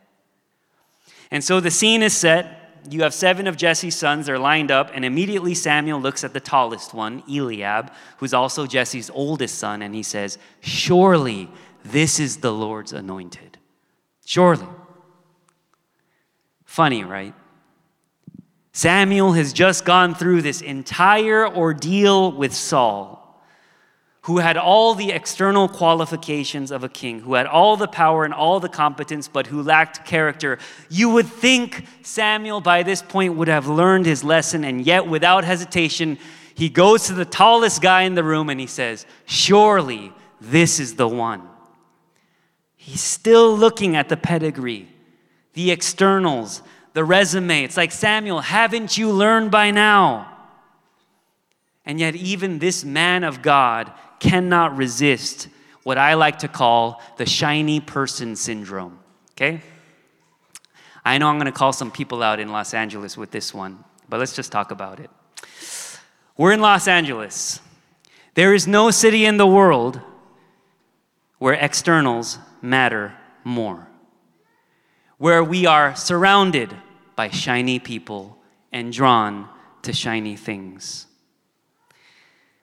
And 1.31 1.45
so 1.45 1.61
the 1.61 1.71
scene 1.71 2.03
is 2.03 2.17
set. 2.17 2.81
You 2.89 3.03
have 3.03 3.13
seven 3.13 3.47
of 3.47 3.59
Jesse's 3.59 3.95
sons, 3.95 4.25
they're 4.25 4.39
lined 4.39 4.71
up, 4.71 4.91
and 4.95 5.05
immediately 5.05 5.55
Samuel 5.55 6.01
looks 6.01 6.25
at 6.25 6.33
the 6.33 6.41
tallest 6.41 6.95
one, 6.95 7.23
Eliab, 7.29 7.93
who's 8.17 8.33
also 8.33 8.67
Jesse's 8.67 9.11
oldest 9.11 9.59
son, 9.59 9.83
and 9.83 9.95
he 9.95 10.03
says, 10.03 10.39
Surely 10.61 11.51
this 11.85 12.19
is 12.19 12.39
the 12.39 12.53
Lord's 12.55 12.95
anointed. 12.95 13.59
Surely. 14.25 14.67
Funny, 16.65 17.05
right? 17.05 17.35
Samuel 18.73 19.33
has 19.33 19.53
just 19.53 19.85
gone 19.85 20.15
through 20.15 20.41
this 20.41 20.63
entire 20.63 21.47
ordeal 21.47 22.33
with 22.33 22.55
Saul 22.55 23.22
who 24.23 24.39
had 24.39 24.57
all 24.57 24.95
the 24.95 25.11
external 25.11 25.69
qualifications 25.69 26.71
of 26.71 26.85
a 26.85 26.89
king, 26.89 27.21
who 27.21 27.35
had 27.35 27.47
all 27.47 27.77
the 27.77 27.89
power 27.89 28.25
and 28.25 28.33
all 28.33 28.61
the 28.61 28.69
competence, 28.69 29.27
but 29.27 29.49
who 29.49 29.63
lacked 29.63 30.07
character. 30.07 30.59
You 30.89 31.11
would 31.11 31.27
think 31.27 31.85
Samuel 32.03 32.61
by 32.61 32.85
this 32.85 33.03
point 33.03 33.35
would 33.35 33.49
have 33.49 33.67
learned 33.67 34.07
his 34.07 34.23
lesson, 34.23 34.65
and 34.65 34.87
yet 34.87 35.09
without 35.09 35.43
hesitation, 35.45 36.19
he 36.55 36.69
goes 36.69 37.07
to 37.09 37.15
the 37.15 37.25
tallest 37.25 37.83
guy 37.83 38.03
in 38.03 38.15
the 38.15 38.23
room 38.23 38.49
and 38.49 38.61
he 38.61 38.67
says, 38.67 39.07
Surely 39.27 40.13
this 40.41 40.79
is 40.79 40.95
the 40.95 41.09
one. 41.09 41.43
He's 42.77 43.01
still 43.01 43.57
looking 43.57 43.97
at 43.97 44.09
the 44.09 44.17
pedigree, 44.17 44.89
the 45.55 45.73
externals, 45.73 46.63
the 46.93 47.05
resume. 47.05 47.65
It's 47.65 47.77
like, 47.77 47.91
Samuel, 47.91 48.41
haven't 48.41 48.97
you 48.97 49.11
learned 49.11 49.51
by 49.51 49.73
now? 49.73 50.32
And 51.85 51.99
yet, 51.99 52.15
even 52.15 52.59
this 52.59 52.85
man 52.85 53.25
of 53.25 53.43
God 53.43 53.93
cannot 54.21 54.77
resist 54.77 55.49
what 55.83 55.99
I 55.99 56.15
like 56.15 56.39
to 56.41 56.49
call 56.49 57.03
the 57.17 57.27
shiny 57.27 57.81
person 57.81 58.37
syndrome. 58.37 59.01
Okay? 59.33 59.61
I 61.05 61.19
know 61.19 61.29
I'm 61.29 61.37
going 61.37 61.47
to 61.47 61.53
call 61.53 61.73
some 61.73 61.91
people 61.91 62.23
out 62.23 62.39
in 62.39 62.53
Los 62.53 62.75
Angeles 62.75 63.17
with 63.17 63.33
this 63.33 63.53
one, 63.53 63.83
but 64.09 64.21
let's 64.21 64.37
just 64.37 64.53
talk 64.53 64.71
about 64.71 65.01
it. 65.01 65.11
We're 66.37 66.53
in 66.53 66.61
Los 66.61 66.87
Angeles. 66.87 67.59
There 68.35 68.55
is 68.55 68.67
no 68.67 68.91
city 68.91 69.25
in 69.25 69.37
the 69.37 69.47
world 69.47 70.01
where 71.39 71.55
externals 71.55 72.39
matter 72.63 73.15
more, 73.43 73.89
where 75.19 75.43
we 75.43 75.67
are 75.67 75.97
surrounded 75.97 76.73
by 77.17 77.31
shiny 77.31 77.81
people 77.81 78.39
and 78.71 78.93
drawn 78.93 79.49
to 79.83 79.93
shiny 79.93 80.37
things 80.37 81.07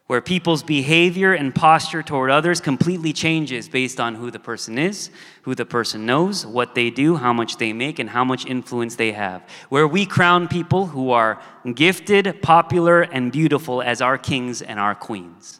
where 0.10 0.22
people's 0.22 0.63
behavior 0.63 1.34
and 1.34 1.54
posture 1.54 2.02
toward 2.02 2.32
others 2.32 2.60
completely 2.60 3.13
changes 3.13 3.69
based 3.69 4.00
on 4.00 4.15
who 4.15 4.32
the 4.32 4.39
person 4.39 4.80
is, 4.80 5.12
who 5.43 5.54
the 5.54 5.67
person 5.67 6.04
knows, 6.04 6.48
what 6.48 6.74
they 6.74 6.89
do, 6.89 7.15
how 7.15 7.32
much 7.32 7.58
they 7.58 7.72
make, 7.72 8.00
and 8.00 8.10
how 8.10 8.24
much 8.24 8.43
influence 8.48 8.95
they 8.95 9.12
have. 9.12 9.48
Where 9.69 9.88
we 9.88 10.08
crown 10.08 10.48
people 10.48 10.88
who 10.88 11.12
are 11.12 11.39
gifted, 11.76 12.41
popular, 12.41 13.04
and 13.04 13.32
beautiful 13.32 13.84
as 13.84 14.02
our 14.02 14.17
kings 14.17 14.63
and 14.63 14.80
our 14.80 14.95
queens. 14.95 15.60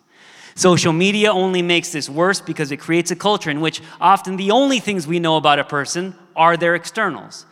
Social 0.56 0.94
media 0.94 1.32
only 1.32 1.62
makes 1.62 1.92
this 1.92 2.10
worse 2.10 2.42
because 2.42 2.72
it 2.72 2.78
creates 2.78 3.12
a 3.12 3.16
culture 3.16 3.52
in 3.52 3.62
which 3.62 3.84
often 4.02 4.36
the 4.36 4.50
only 4.50 4.80
things 4.80 5.06
we 5.06 5.20
know 5.20 5.38
about 5.38 5.60
a 5.60 5.64
person 5.64 6.16
are 6.36 6.58
their 6.58 6.74
externals, 6.74 7.46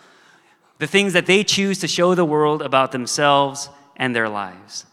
the 0.79 0.87
things 0.87 1.13
that 1.13 1.27
they 1.27 1.43
choose 1.43 1.77
to 1.77 1.87
show 1.87 2.15
the 2.15 2.25
world 2.25 2.63
about 2.63 2.91
themselves 2.91 3.69
and 3.97 4.15
their 4.15 4.27
lives. 4.27 4.87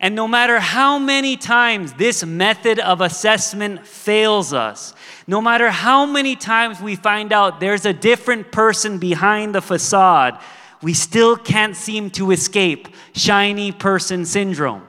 And 0.00 0.14
no 0.14 0.28
matter 0.28 0.60
how 0.60 0.98
many 0.98 1.36
times 1.36 1.92
this 1.94 2.24
method 2.24 2.78
of 2.78 3.00
assessment 3.00 3.84
fails 3.84 4.52
us, 4.52 4.94
no 5.26 5.40
matter 5.40 5.70
how 5.70 6.06
many 6.06 6.36
times 6.36 6.80
we 6.80 6.94
find 6.94 7.32
out 7.32 7.58
there's 7.58 7.84
a 7.84 7.92
different 7.92 8.52
person 8.52 8.98
behind 8.98 9.54
the 9.54 9.60
facade, 9.60 10.40
we 10.82 10.94
still 10.94 11.36
can't 11.36 11.74
seem 11.74 12.10
to 12.10 12.30
escape 12.30 12.88
shiny 13.12 13.72
person 13.72 14.24
syndrome. 14.24 14.86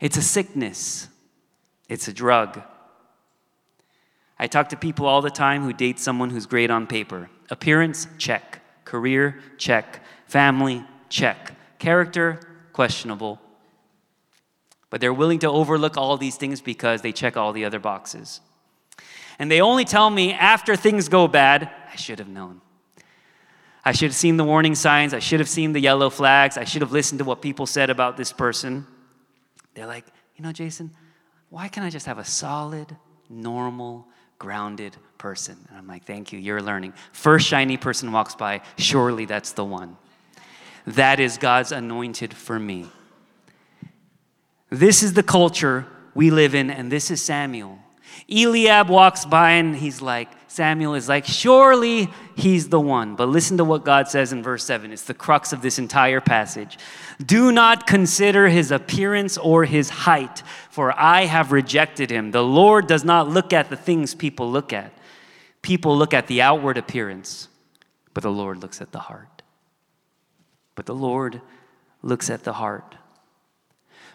It's 0.00 0.16
a 0.16 0.22
sickness, 0.22 1.08
it's 1.88 2.08
a 2.08 2.12
drug. 2.12 2.60
I 4.38 4.48
talk 4.48 4.68
to 4.70 4.76
people 4.76 5.06
all 5.06 5.22
the 5.22 5.30
time 5.30 5.62
who 5.62 5.72
date 5.72 5.98
someone 5.98 6.30
who's 6.30 6.46
great 6.46 6.70
on 6.70 6.86
paper. 6.86 7.30
Appearance, 7.48 8.06
check. 8.18 8.60
Career, 8.84 9.40
check. 9.56 10.02
Family, 10.26 10.84
check. 11.08 11.52
Character, 11.78 12.40
questionable. 12.76 13.40
But 14.90 15.00
they're 15.00 15.14
willing 15.14 15.38
to 15.40 15.48
overlook 15.48 15.96
all 15.96 16.18
these 16.18 16.36
things 16.36 16.60
because 16.60 17.00
they 17.00 17.10
check 17.10 17.34
all 17.34 17.54
the 17.54 17.64
other 17.64 17.80
boxes. 17.80 18.40
And 19.38 19.50
they 19.50 19.62
only 19.62 19.86
tell 19.86 20.10
me 20.10 20.34
after 20.34 20.76
things 20.76 21.08
go 21.08 21.26
bad, 21.26 21.70
I 21.90 21.96
should 21.96 22.18
have 22.18 22.28
known. 22.28 22.60
I 23.82 23.92
should 23.92 24.10
have 24.10 24.14
seen 24.14 24.36
the 24.36 24.44
warning 24.44 24.74
signs. 24.74 25.14
I 25.14 25.20
should 25.20 25.40
have 25.40 25.48
seen 25.48 25.72
the 25.72 25.80
yellow 25.80 26.10
flags. 26.10 26.58
I 26.58 26.64
should 26.64 26.82
have 26.82 26.92
listened 26.92 27.18
to 27.20 27.24
what 27.24 27.40
people 27.40 27.64
said 27.66 27.88
about 27.88 28.18
this 28.18 28.30
person. 28.30 28.86
They're 29.74 29.86
like, 29.86 30.04
you 30.36 30.44
know, 30.44 30.52
Jason, 30.52 30.90
why 31.48 31.68
can't 31.68 31.86
I 31.86 31.90
just 31.90 32.04
have 32.04 32.18
a 32.18 32.24
solid, 32.24 32.94
normal, 33.30 34.06
grounded 34.38 34.96
person? 35.16 35.56
And 35.70 35.78
I'm 35.78 35.86
like, 35.86 36.04
thank 36.04 36.30
you, 36.30 36.38
you're 36.38 36.60
learning. 36.60 36.92
First 37.12 37.46
shiny 37.46 37.78
person 37.78 38.12
walks 38.12 38.34
by, 38.34 38.60
surely 38.76 39.24
that's 39.24 39.52
the 39.52 39.64
one. 39.64 39.96
That 40.86 41.18
is 41.20 41.38
God's 41.38 41.72
anointed 41.72 42.34
for 42.34 42.58
me. 42.58 42.86
This 44.70 45.02
is 45.02 45.14
the 45.14 45.22
culture 45.22 45.86
we 46.14 46.30
live 46.30 46.54
in, 46.54 46.70
and 46.70 46.90
this 46.90 47.10
is 47.10 47.22
Samuel. 47.22 47.78
Eliab 48.28 48.88
walks 48.88 49.24
by 49.24 49.52
and 49.52 49.76
he's 49.76 50.02
like, 50.02 50.28
Samuel 50.48 50.94
is 50.94 51.08
like, 51.08 51.26
surely 51.26 52.08
he's 52.34 52.68
the 52.70 52.80
one. 52.80 53.14
But 53.14 53.28
listen 53.28 53.58
to 53.58 53.64
what 53.64 53.84
God 53.84 54.08
says 54.08 54.32
in 54.32 54.42
verse 54.42 54.64
7. 54.64 54.90
It's 54.90 55.02
the 55.02 55.14
crux 55.14 55.52
of 55.52 55.60
this 55.60 55.78
entire 55.78 56.20
passage. 56.20 56.78
Do 57.24 57.52
not 57.52 57.86
consider 57.86 58.48
his 58.48 58.70
appearance 58.70 59.36
or 59.36 59.64
his 59.64 59.90
height, 59.90 60.42
for 60.70 60.98
I 60.98 61.26
have 61.26 61.52
rejected 61.52 62.10
him. 62.10 62.30
The 62.30 62.42
Lord 62.42 62.86
does 62.86 63.04
not 63.04 63.28
look 63.28 63.52
at 63.52 63.70
the 63.70 63.76
things 63.76 64.14
people 64.14 64.50
look 64.50 64.72
at. 64.72 64.92
People 65.62 65.96
look 65.96 66.14
at 66.14 66.26
the 66.26 66.42
outward 66.42 66.78
appearance, 66.78 67.48
but 68.14 68.22
the 68.22 68.30
Lord 68.30 68.58
looks 68.58 68.80
at 68.80 68.92
the 68.92 69.00
heart. 69.00 69.35
But 70.76 70.86
the 70.86 70.94
Lord 70.94 71.40
looks 72.02 72.30
at 72.30 72.44
the 72.44 72.52
heart. 72.52 72.94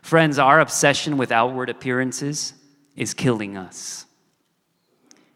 Friends, 0.02 0.39
our 0.39 0.60
obsession 0.60 1.17
with 1.17 1.32
outward 1.32 1.69
appearances 1.69 2.54
is 2.95 3.13
killing 3.13 3.58
us. 3.58 4.06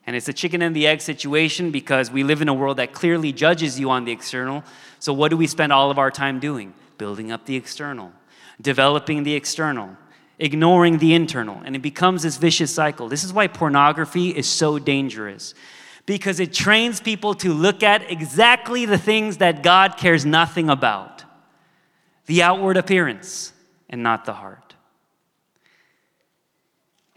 And 0.08 0.16
it's 0.16 0.28
a 0.28 0.34
chicken 0.34 0.62
and 0.62 0.76
the 0.76 0.88
egg 0.88 1.02
situation 1.02 1.72
because 1.72 2.12
we 2.12 2.24
live 2.24 2.42
in 2.42 2.48
a 2.48 2.54
world 2.54 2.78
that 2.78 2.94
clearly 2.94 3.32
judges 3.32 3.80
you 3.80 3.90
on 3.90 4.06
the 4.06 4.12
external. 4.12 4.64
So, 5.00 5.14
what 5.14 5.30
do 5.30 5.38
we 5.38 5.48
spend 5.48 5.74
all 5.74 5.90
of 5.90 5.98
our 5.98 6.12
time 6.12 6.40
doing? 6.40 6.74
Building 6.98 7.32
up 7.32 7.46
the 7.46 7.56
external, 7.56 8.14
developing 8.62 9.24
the 9.24 9.34
external, 9.34 9.98
ignoring 10.38 11.00
the 11.00 11.16
internal. 11.16 11.60
And 11.66 11.76
it 11.76 11.82
becomes 11.82 12.24
this 12.24 12.38
vicious 12.38 12.74
cycle. 12.74 13.10
This 13.10 13.24
is 13.24 13.34
why 13.34 13.48
pornography 13.48 14.30
is 14.30 14.48
so 14.48 14.78
dangerous 14.78 15.56
because 16.06 16.40
it 16.40 16.54
trains 16.54 17.02
people 17.02 17.34
to 17.34 17.52
look 17.52 17.82
at 17.82 18.10
exactly 18.12 18.86
the 18.86 18.98
things 18.98 19.38
that 19.38 19.64
God 19.64 19.98
cares 19.98 20.24
nothing 20.24 20.70
about 20.70 21.15
the 22.26 22.44
outward 22.44 22.78
appearance 22.78 23.54
and 23.90 24.02
not 24.02 24.26
the 24.26 24.34
heart. 24.34 24.66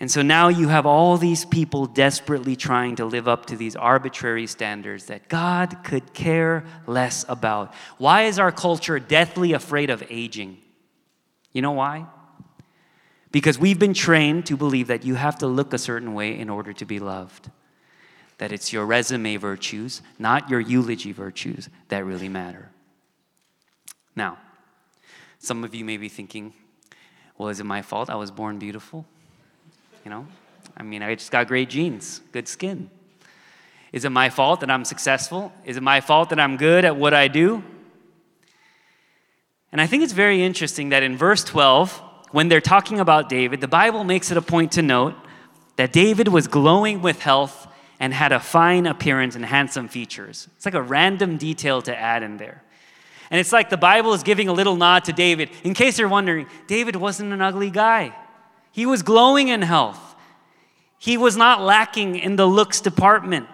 And 0.00 0.10
so 0.10 0.22
now 0.22 0.46
you 0.46 0.68
have 0.68 0.86
all 0.86 1.16
these 1.16 1.44
people 1.44 1.86
desperately 1.86 2.54
trying 2.54 2.96
to 2.96 3.04
live 3.04 3.26
up 3.26 3.46
to 3.46 3.56
these 3.56 3.74
arbitrary 3.74 4.46
standards 4.46 5.06
that 5.06 5.28
God 5.28 5.78
could 5.82 6.14
care 6.14 6.64
less 6.86 7.24
about. 7.28 7.74
Why 7.96 8.22
is 8.22 8.38
our 8.38 8.52
culture 8.52 9.00
deathly 9.00 9.52
afraid 9.52 9.90
of 9.90 10.04
aging? 10.08 10.58
You 11.52 11.62
know 11.62 11.72
why? 11.72 12.06
Because 13.32 13.58
we've 13.58 13.78
been 13.78 13.94
trained 13.94 14.46
to 14.46 14.56
believe 14.56 14.86
that 14.86 15.04
you 15.04 15.16
have 15.16 15.38
to 15.38 15.48
look 15.48 15.72
a 15.72 15.78
certain 15.78 16.14
way 16.14 16.38
in 16.38 16.48
order 16.48 16.72
to 16.74 16.84
be 16.84 17.00
loved. 17.00 17.50
That 18.38 18.52
it's 18.52 18.72
your 18.72 18.86
resume 18.86 19.36
virtues, 19.36 20.00
not 20.16 20.48
your 20.48 20.60
eulogy 20.60 21.10
virtues, 21.10 21.68
that 21.88 22.04
really 22.04 22.28
matter. 22.28 22.70
Now, 24.14 24.38
some 25.38 25.64
of 25.64 25.74
you 25.74 25.84
may 25.84 25.96
be 25.96 26.08
thinking, 26.08 26.52
well, 27.36 27.48
is 27.48 27.60
it 27.60 27.64
my 27.64 27.82
fault 27.82 28.10
I 28.10 28.16
was 28.16 28.30
born 28.30 28.58
beautiful? 28.58 29.06
You 30.04 30.10
know, 30.10 30.26
I 30.76 30.82
mean, 30.82 31.02
I 31.02 31.14
just 31.14 31.30
got 31.30 31.46
great 31.48 31.70
genes, 31.70 32.20
good 32.32 32.48
skin. 32.48 32.90
Is 33.92 34.04
it 34.04 34.10
my 34.10 34.28
fault 34.28 34.60
that 34.60 34.70
I'm 34.70 34.84
successful? 34.84 35.52
Is 35.64 35.76
it 35.76 35.82
my 35.82 36.00
fault 36.00 36.30
that 36.30 36.40
I'm 36.40 36.56
good 36.56 36.84
at 36.84 36.96
what 36.96 37.14
I 37.14 37.28
do? 37.28 37.62
And 39.72 39.80
I 39.80 39.86
think 39.86 40.02
it's 40.02 40.12
very 40.12 40.42
interesting 40.42 40.90
that 40.90 41.02
in 41.02 41.16
verse 41.16 41.44
12, 41.44 42.02
when 42.30 42.48
they're 42.48 42.60
talking 42.60 43.00
about 43.00 43.28
David, 43.28 43.60
the 43.60 43.68
Bible 43.68 44.04
makes 44.04 44.30
it 44.30 44.36
a 44.36 44.42
point 44.42 44.72
to 44.72 44.82
note 44.82 45.14
that 45.76 45.92
David 45.92 46.28
was 46.28 46.48
glowing 46.48 47.00
with 47.00 47.20
health 47.20 47.66
and 48.00 48.12
had 48.12 48.32
a 48.32 48.40
fine 48.40 48.86
appearance 48.86 49.34
and 49.36 49.44
handsome 49.44 49.88
features. 49.88 50.48
It's 50.56 50.64
like 50.64 50.74
a 50.74 50.82
random 50.82 51.36
detail 51.36 51.82
to 51.82 51.96
add 51.96 52.22
in 52.22 52.36
there. 52.36 52.62
And 53.30 53.38
it's 53.38 53.52
like 53.52 53.70
the 53.70 53.76
Bible 53.76 54.14
is 54.14 54.22
giving 54.22 54.48
a 54.48 54.52
little 54.52 54.76
nod 54.76 55.04
to 55.04 55.12
David. 55.12 55.50
In 55.62 55.74
case 55.74 55.98
you're 55.98 56.08
wondering, 56.08 56.46
David 56.66 56.96
wasn't 56.96 57.32
an 57.32 57.42
ugly 57.42 57.70
guy. 57.70 58.14
He 58.72 58.86
was 58.86 59.02
glowing 59.02 59.48
in 59.48 59.62
health. 59.62 60.16
He 60.98 61.16
was 61.16 61.36
not 61.36 61.60
lacking 61.60 62.16
in 62.16 62.36
the 62.36 62.46
looks 62.46 62.80
department. 62.80 63.46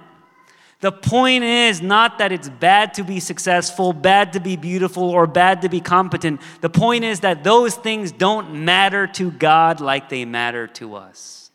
The 0.81 0.93
point 0.93 1.45
is 1.45 1.81
not 1.81 2.19
that 2.19 2.31
it's 2.31 2.49
bad 2.49 2.95
to 2.95 3.05
be 3.05 3.19
successful, 3.19 3.93
bad 3.93 4.35
to 4.35 4.41
be 4.41 4.57
beautiful, 4.57 5.05
or 5.05 5.27
bad 5.27 5.63
to 5.63 5.69
be 5.69 5.81
competent. 5.81 6.41
The 6.61 6.69
point 6.69 7.05
is 7.05 7.21
that 7.21 7.43
those 7.43 7.75
things 7.75 8.13
don't 8.13 8.65
matter 8.65 9.07
to 9.09 9.31
God 9.31 9.81
like 9.81 10.09
they 10.09 10.25
matter 10.25 10.67
to 10.69 10.97
us. 10.97 11.51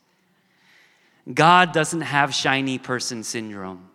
God 1.31 1.73
doesn't 1.73 2.01
have 2.01 2.33
shiny 2.33 2.79
person 2.79 3.23
syndrome. 3.23 3.89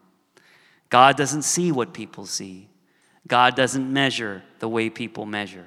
God 0.88 1.16
doesn't 1.16 1.42
see 1.42 1.72
what 1.72 1.92
people 1.92 2.26
see. 2.26 2.68
God 3.26 3.56
doesn't 3.56 3.92
measure 3.92 4.42
the 4.58 4.68
way 4.68 4.90
people 4.90 5.26
measure. 5.26 5.66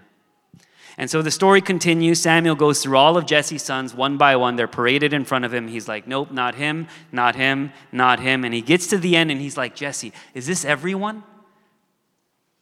And 0.97 1.09
so 1.09 1.21
the 1.21 1.31
story 1.31 1.61
continues. 1.61 2.19
Samuel 2.19 2.55
goes 2.55 2.81
through 2.81 2.97
all 2.97 3.17
of 3.17 3.27
Jesse's 3.27 3.61
sons 3.61 3.93
one 3.93 4.17
by 4.17 4.35
one. 4.35 4.55
They're 4.55 4.67
paraded 4.67 5.13
in 5.13 5.25
front 5.25 5.45
of 5.45 5.53
him. 5.53 5.67
He's 5.67 5.87
like, 5.87 6.07
Nope, 6.07 6.31
not 6.31 6.55
him, 6.55 6.87
not 7.11 7.35
him, 7.35 7.71
not 7.91 8.19
him. 8.19 8.43
And 8.43 8.53
he 8.53 8.61
gets 8.61 8.87
to 8.87 8.97
the 8.97 9.15
end 9.15 9.29
and 9.29 9.39
he's 9.39 9.57
like, 9.57 9.75
Jesse, 9.75 10.11
is 10.33 10.47
this 10.47 10.65
everyone? 10.65 11.23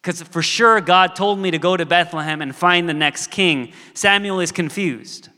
Because 0.01 0.21
for 0.21 0.43
sure 0.43 0.81
God 0.81 1.15
told 1.15 1.39
me 1.39 1.49
to 1.51 1.57
go 1.57 1.77
to 1.77 1.85
Bethlehem 1.85 2.41
and 2.41 2.53
find 2.53 2.87
the 2.87 2.93
next 2.93 3.27
king. 3.27 3.71
Samuel 3.93 4.41
is 4.41 4.51
confused. 4.51 5.29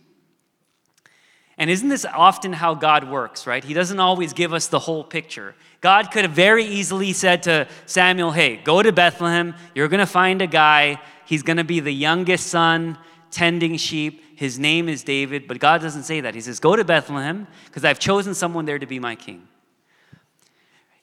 And 1.58 1.70
isn't 1.70 1.90
this 1.90 2.06
often 2.06 2.54
how 2.54 2.74
God 2.76 3.10
works, 3.10 3.48
right? 3.48 3.64
He 3.64 3.74
doesn't 3.74 4.00
always 4.00 4.34
give 4.34 4.54
us 4.54 4.68
the 4.68 4.80
whole 4.80 5.04
picture. 5.04 5.56
God 5.82 6.12
could 6.12 6.24
have 6.24 6.34
very 6.34 6.66
easily 6.66 7.14
said 7.14 7.44
to 7.44 7.68
Samuel, 7.86 8.32
Hey, 8.32 8.58
go 8.58 8.82
to 8.82 8.92
Bethlehem. 8.92 9.54
You're 9.76 9.88
going 9.88 10.00
to 10.00 10.06
find 10.06 10.42
a 10.42 10.48
guy 10.48 11.00
He's 11.28 11.44
going 11.44 11.58
to 11.58 11.66
be 11.66 11.82
the 11.82 11.92
youngest 11.92 12.48
son 12.48 12.98
tending 13.32 13.76
sheep. 13.76 14.24
His 14.38 14.58
name 14.58 14.88
is 14.88 15.04
David, 15.04 15.46
but 15.46 15.60
God 15.60 15.82
doesn't 15.82 16.04
say 16.04 16.22
that. 16.22 16.34
He 16.34 16.40
says, 16.40 16.62
Go 16.62 16.78
to 16.78 16.86
Bethlehem 16.86 17.48
because 17.66 17.84
I've 17.84 18.00
chosen 18.00 18.34
someone 18.34 18.64
there 18.64 18.80
to 18.80 18.86
be 18.86 18.98
my 18.98 19.16
king. 19.16 19.46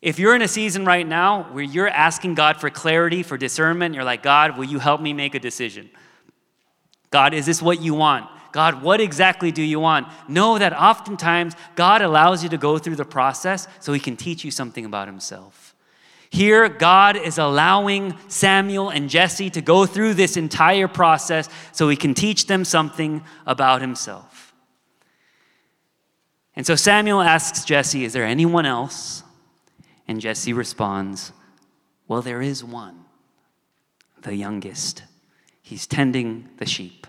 If 0.00 0.18
you're 0.18 0.34
in 0.34 0.40
a 0.40 0.48
season 0.48 0.86
right 0.86 1.06
now 1.06 1.42
where 1.52 1.62
you're 1.62 1.88
asking 1.88 2.36
God 2.36 2.58
for 2.58 2.70
clarity, 2.70 3.22
for 3.22 3.36
discernment, 3.36 3.94
you're 3.94 4.04
like, 4.04 4.22
God, 4.22 4.56
will 4.56 4.64
you 4.64 4.78
help 4.78 5.02
me 5.02 5.12
make 5.12 5.34
a 5.34 5.38
decision? 5.38 5.90
God, 7.10 7.34
is 7.34 7.44
this 7.44 7.60
what 7.60 7.82
you 7.82 7.92
want? 7.92 8.26
God, 8.54 8.82
what 8.82 9.00
exactly 9.00 9.50
do 9.50 9.64
you 9.64 9.80
want? 9.80 10.06
Know 10.28 10.58
that 10.58 10.72
oftentimes 10.72 11.54
God 11.74 12.02
allows 12.02 12.44
you 12.44 12.48
to 12.50 12.56
go 12.56 12.78
through 12.78 12.94
the 12.94 13.04
process 13.04 13.66
so 13.80 13.92
he 13.92 13.98
can 13.98 14.16
teach 14.16 14.44
you 14.44 14.52
something 14.52 14.84
about 14.84 15.08
himself. 15.08 15.74
Here, 16.30 16.68
God 16.68 17.16
is 17.16 17.36
allowing 17.36 18.16
Samuel 18.28 18.90
and 18.90 19.10
Jesse 19.10 19.50
to 19.50 19.60
go 19.60 19.86
through 19.86 20.14
this 20.14 20.36
entire 20.36 20.86
process 20.86 21.48
so 21.72 21.88
he 21.88 21.96
can 21.96 22.14
teach 22.14 22.46
them 22.46 22.64
something 22.64 23.24
about 23.44 23.80
himself. 23.80 24.54
And 26.54 26.64
so 26.64 26.76
Samuel 26.76 27.22
asks 27.22 27.64
Jesse, 27.64 28.04
Is 28.04 28.12
there 28.12 28.24
anyone 28.24 28.66
else? 28.66 29.24
And 30.06 30.20
Jesse 30.20 30.52
responds, 30.52 31.32
Well, 32.06 32.22
there 32.22 32.40
is 32.40 32.62
one, 32.62 33.04
the 34.22 34.36
youngest. 34.36 35.02
He's 35.60 35.88
tending 35.88 36.50
the 36.58 36.66
sheep. 36.66 37.08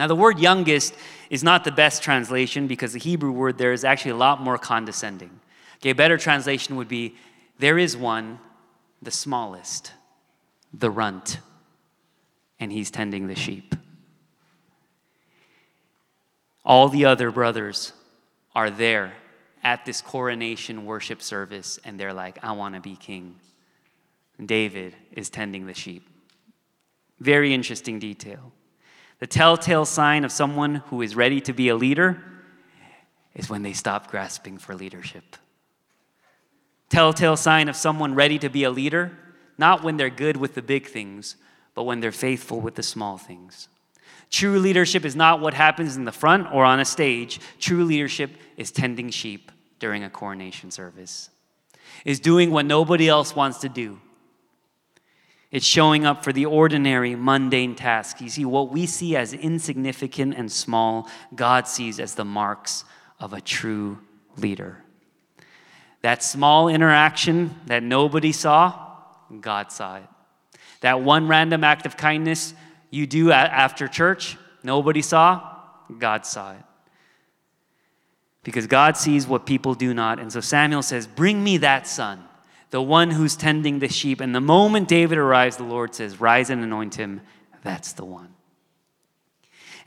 Now, 0.00 0.06
the 0.06 0.16
word 0.16 0.38
youngest 0.38 0.94
is 1.28 1.44
not 1.44 1.64
the 1.64 1.70
best 1.70 2.02
translation 2.02 2.66
because 2.66 2.94
the 2.94 2.98
Hebrew 2.98 3.32
word 3.32 3.58
there 3.58 3.74
is 3.74 3.84
actually 3.84 4.12
a 4.12 4.16
lot 4.16 4.40
more 4.40 4.56
condescending. 4.56 5.40
Okay, 5.76 5.90
a 5.90 5.94
better 5.94 6.16
translation 6.16 6.76
would 6.76 6.88
be 6.88 7.16
there 7.58 7.76
is 7.76 7.98
one, 7.98 8.38
the 9.02 9.10
smallest, 9.10 9.92
the 10.72 10.90
runt, 10.90 11.40
and 12.58 12.72
he's 12.72 12.90
tending 12.90 13.26
the 13.26 13.34
sheep. 13.34 13.74
All 16.64 16.88
the 16.88 17.04
other 17.04 17.30
brothers 17.30 17.92
are 18.54 18.70
there 18.70 19.12
at 19.62 19.84
this 19.84 20.00
coronation 20.00 20.86
worship 20.86 21.20
service, 21.20 21.78
and 21.84 22.00
they're 22.00 22.14
like, 22.14 22.38
I 22.42 22.52
want 22.52 22.74
to 22.74 22.80
be 22.80 22.96
king. 22.96 23.34
David 24.42 24.96
is 25.12 25.28
tending 25.28 25.66
the 25.66 25.74
sheep. 25.74 26.08
Very 27.18 27.52
interesting 27.52 27.98
detail. 27.98 28.54
The 29.20 29.26
telltale 29.26 29.84
sign 29.84 30.24
of 30.24 30.32
someone 30.32 30.76
who 30.76 31.02
is 31.02 31.14
ready 31.14 31.40
to 31.42 31.52
be 31.52 31.68
a 31.68 31.76
leader 31.76 32.22
is 33.34 33.48
when 33.48 33.62
they 33.62 33.72
stop 33.72 34.10
grasping 34.10 34.58
for 34.58 34.74
leadership 34.74 35.36
telltale 36.90 37.36
sign 37.36 37.68
of 37.68 37.76
someone 37.76 38.14
ready 38.14 38.38
to 38.38 38.50
be 38.50 38.64
a 38.64 38.70
leader, 38.70 39.12
not 39.56 39.82
when 39.82 39.96
they're 39.96 40.10
good 40.10 40.36
with 40.36 40.54
the 40.54 40.62
big 40.62 40.86
things, 40.86 41.36
but 41.74 41.84
when 41.84 42.00
they're 42.00 42.12
faithful 42.12 42.60
with 42.60 42.74
the 42.74 42.82
small 42.82 43.16
things. 43.16 43.68
True 44.28 44.58
leadership 44.58 45.04
is 45.04 45.16
not 45.16 45.40
what 45.40 45.54
happens 45.54 45.96
in 45.96 46.04
the 46.04 46.12
front 46.12 46.52
or 46.52 46.64
on 46.64 46.80
a 46.80 46.84
stage. 46.84 47.40
True 47.58 47.84
leadership 47.84 48.30
is 48.56 48.70
tending 48.70 49.10
sheep 49.10 49.50
during 49.78 50.04
a 50.04 50.10
coronation 50.10 50.70
service, 50.70 51.30
is 52.04 52.20
doing 52.20 52.50
what 52.50 52.66
nobody 52.66 53.08
else 53.08 53.34
wants 53.34 53.58
to 53.58 53.68
do. 53.68 53.98
It's 55.50 55.66
showing 55.66 56.06
up 56.06 56.22
for 56.22 56.32
the 56.32 56.46
ordinary, 56.46 57.16
mundane 57.16 57.74
tasks. 57.74 58.20
You 58.20 58.28
see, 58.28 58.44
what 58.44 58.70
we 58.70 58.86
see 58.86 59.16
as 59.16 59.32
insignificant 59.32 60.34
and 60.36 60.50
small, 60.50 61.08
God 61.34 61.66
sees 61.66 61.98
as 61.98 62.14
the 62.14 62.24
marks 62.24 62.84
of 63.18 63.32
a 63.32 63.40
true 63.40 63.98
leader. 64.36 64.84
That 66.02 66.22
small 66.22 66.68
interaction 66.68 67.54
that 67.66 67.82
nobody 67.82 68.32
saw, 68.32 68.96
God 69.40 69.72
saw 69.72 69.96
it. 69.96 70.04
That 70.80 71.02
one 71.02 71.28
random 71.28 71.64
act 71.64 71.84
of 71.84 71.96
kindness 71.96 72.54
you 72.90 73.06
do 73.06 73.32
after 73.32 73.86
church, 73.88 74.36
nobody 74.62 75.02
saw, 75.02 75.56
God 75.98 76.24
saw 76.24 76.52
it. 76.52 76.62
Because 78.42 78.66
God 78.66 78.96
sees 78.96 79.26
what 79.26 79.44
people 79.44 79.74
do 79.74 79.92
not. 79.92 80.18
And 80.18 80.32
so 80.32 80.40
Samuel 80.40 80.82
says, 80.82 81.06
Bring 81.06 81.44
me 81.44 81.58
that 81.58 81.86
son, 81.86 82.24
the 82.70 82.82
one 82.82 83.10
who's 83.10 83.36
tending 83.36 83.80
the 83.80 83.88
sheep. 83.88 84.20
And 84.20 84.34
the 84.34 84.40
moment 84.40 84.88
David 84.88 85.18
arrives, 85.18 85.56
the 85.56 85.64
Lord 85.64 85.94
says, 85.94 86.20
Rise 86.20 86.50
and 86.50 86.62
anoint 86.62 86.94
him. 86.94 87.20
That's 87.62 87.92
the 87.92 88.04
one. 88.04 88.34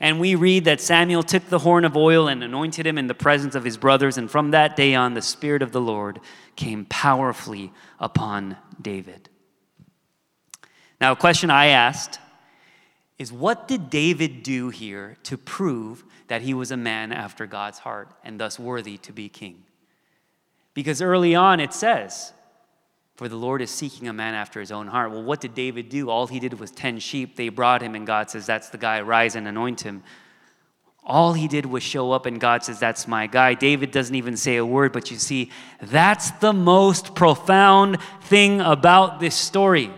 And 0.00 0.20
we 0.20 0.34
read 0.34 0.64
that 0.64 0.80
Samuel 0.80 1.22
took 1.22 1.48
the 1.48 1.60
horn 1.60 1.84
of 1.84 1.96
oil 1.96 2.28
and 2.28 2.44
anointed 2.44 2.86
him 2.86 2.98
in 2.98 3.06
the 3.06 3.14
presence 3.14 3.54
of 3.54 3.64
his 3.64 3.78
brothers. 3.78 4.18
And 4.18 4.30
from 4.30 4.50
that 4.50 4.76
day 4.76 4.94
on, 4.94 5.14
the 5.14 5.22
Spirit 5.22 5.62
of 5.62 5.72
the 5.72 5.80
Lord 5.80 6.20
came 6.56 6.84
powerfully 6.84 7.72
upon 7.98 8.58
David. 8.80 9.30
Now, 11.00 11.12
a 11.12 11.16
question 11.16 11.50
I 11.50 11.66
asked 11.68 12.18
is 13.18 13.32
what 13.32 13.66
did 13.66 13.88
David 13.88 14.42
do 14.42 14.68
here 14.68 15.16
to 15.22 15.38
prove 15.38 16.04
that 16.28 16.42
he 16.42 16.52
was 16.52 16.70
a 16.70 16.76
man 16.76 17.10
after 17.10 17.46
God's 17.46 17.78
heart 17.78 18.10
and 18.24 18.38
thus 18.38 18.58
worthy 18.58 18.98
to 18.98 19.12
be 19.12 19.30
king? 19.30 19.62
Because 20.74 21.00
early 21.00 21.34
on 21.34 21.60
it 21.60 21.72
says, 21.72 22.33
For 23.16 23.28
the 23.28 23.36
Lord 23.36 23.62
is 23.62 23.70
seeking 23.70 24.08
a 24.08 24.12
man 24.12 24.34
after 24.34 24.58
his 24.58 24.72
own 24.72 24.88
heart. 24.88 25.12
Well, 25.12 25.22
what 25.22 25.40
did 25.40 25.54
David 25.54 25.88
do? 25.88 26.10
All 26.10 26.26
he 26.26 26.40
did 26.40 26.58
was 26.58 26.72
10 26.72 26.98
sheep. 26.98 27.36
They 27.36 27.48
brought 27.48 27.80
him, 27.80 27.94
and 27.94 28.06
God 28.06 28.28
says, 28.28 28.44
That's 28.44 28.70
the 28.70 28.78
guy, 28.78 29.00
rise 29.02 29.36
and 29.36 29.46
anoint 29.46 29.82
him. 29.82 30.02
All 31.04 31.34
he 31.34 31.46
did 31.46 31.66
was 31.66 31.82
show 31.82 32.10
up, 32.12 32.26
and 32.26 32.40
God 32.40 32.64
says, 32.64 32.80
That's 32.80 33.06
my 33.06 33.28
guy. 33.28 33.54
David 33.54 33.92
doesn't 33.92 34.16
even 34.16 34.36
say 34.36 34.56
a 34.56 34.66
word, 34.66 34.92
but 34.92 35.12
you 35.12 35.18
see, 35.18 35.50
that's 35.80 36.32
the 36.32 36.52
most 36.52 37.14
profound 37.14 37.98
thing 38.22 38.60
about 38.60 39.20
this 39.20 39.36
story. 39.36 39.90